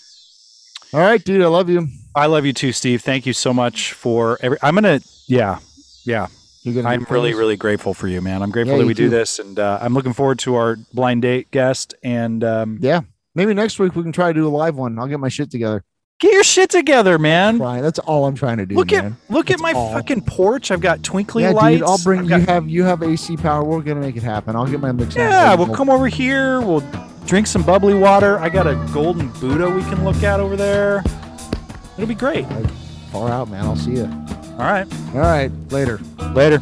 [0.93, 1.41] All right, dude.
[1.41, 1.87] I love you.
[2.15, 3.01] I love you too, Steve.
[3.01, 4.57] Thank you so much for every.
[4.61, 4.99] I'm gonna.
[5.27, 5.59] Yeah,
[6.03, 6.27] yeah.
[6.63, 6.89] You're gonna.
[6.89, 8.41] I'm really, really grateful for you, man.
[8.41, 11.21] I'm grateful Yeah, that we do this, and uh, I'm looking forward to our blind
[11.21, 11.93] date guest.
[12.03, 13.01] And um, Yeah.
[13.33, 14.99] Maybe next week we can try to do a live one.
[14.99, 15.85] I'll get my shit together.
[16.19, 17.59] get your shit together, man.
[17.59, 18.75] That's all I'm trying to do.
[18.75, 19.05] Look man.
[19.29, 19.93] at look That's at my all.
[19.93, 20.69] fucking porch.
[20.69, 21.79] I've got twinkly yeah, lights.
[21.79, 21.87] dude.
[21.87, 23.63] I'll bring I've you got- have you have AC power.
[23.63, 24.57] We're gonna make it happen.
[24.57, 25.15] I'll get my mix.
[25.15, 26.59] Yeah, we'll come over here.
[26.59, 26.81] We'll
[27.32, 28.38] drink some bubbly water.
[28.39, 31.01] I got a golden Buddha we can look at over there.
[31.95, 32.45] It'll be great.
[33.09, 33.63] far out, man.
[33.63, 34.03] I'll see you.
[34.03, 34.86] All right.
[35.13, 36.01] All right, later.
[36.34, 36.61] Later.